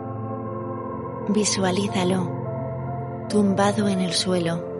[1.29, 4.76] Visualízalo tumbado en el suelo.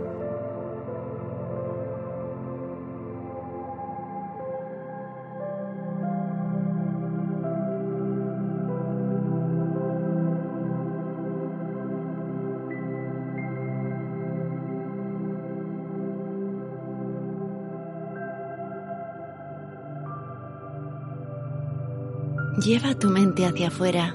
[22.67, 24.13] Lleva tu mente hacia afuera.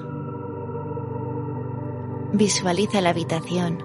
[2.34, 3.82] Visualiza la habitación.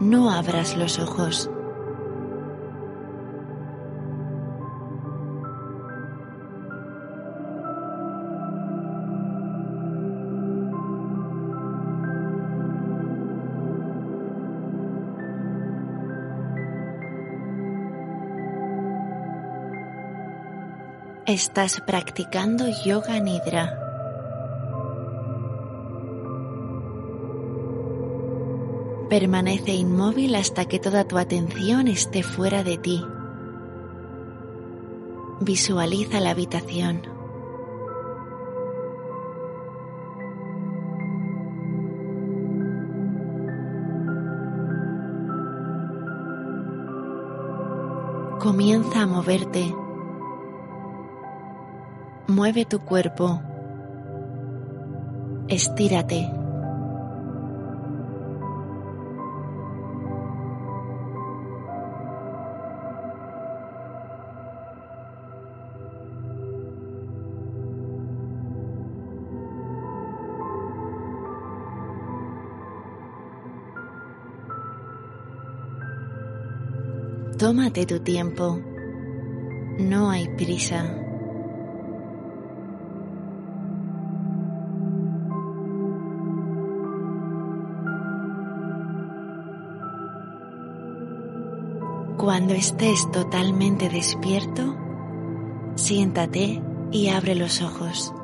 [0.00, 1.50] No abras los ojos.
[21.30, 23.78] Estás practicando yoga nidra.
[29.08, 33.06] Permanece inmóvil hasta que toda tu atención esté fuera de ti.
[35.40, 37.02] Visualiza la habitación.
[48.40, 49.72] Comienza a moverte
[52.30, 53.42] Mueve tu cuerpo.
[55.48, 56.30] Estírate.
[77.36, 78.60] Tómate tu tiempo.
[79.80, 81.09] No hay prisa.
[92.30, 94.76] Cuando estés totalmente despierto,
[95.74, 96.62] siéntate
[96.92, 98.14] y abre los ojos.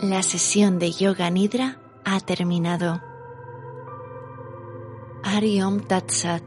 [0.00, 3.00] La sesión de Yoga Nidra ha terminado.
[5.22, 6.42] Ariom Tatsat.